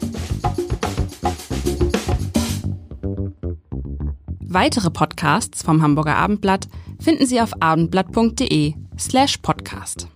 Weitere 4.40 4.90
Podcasts 4.90 5.62
vom 5.62 5.82
Hamburger 5.82 6.16
Abendblatt 6.16 6.68
finden 6.98 7.26
Sie 7.26 7.40
auf 7.40 7.50
abendblatt.de 7.60 8.74
slash 8.98 9.36
podcast. 9.38 10.08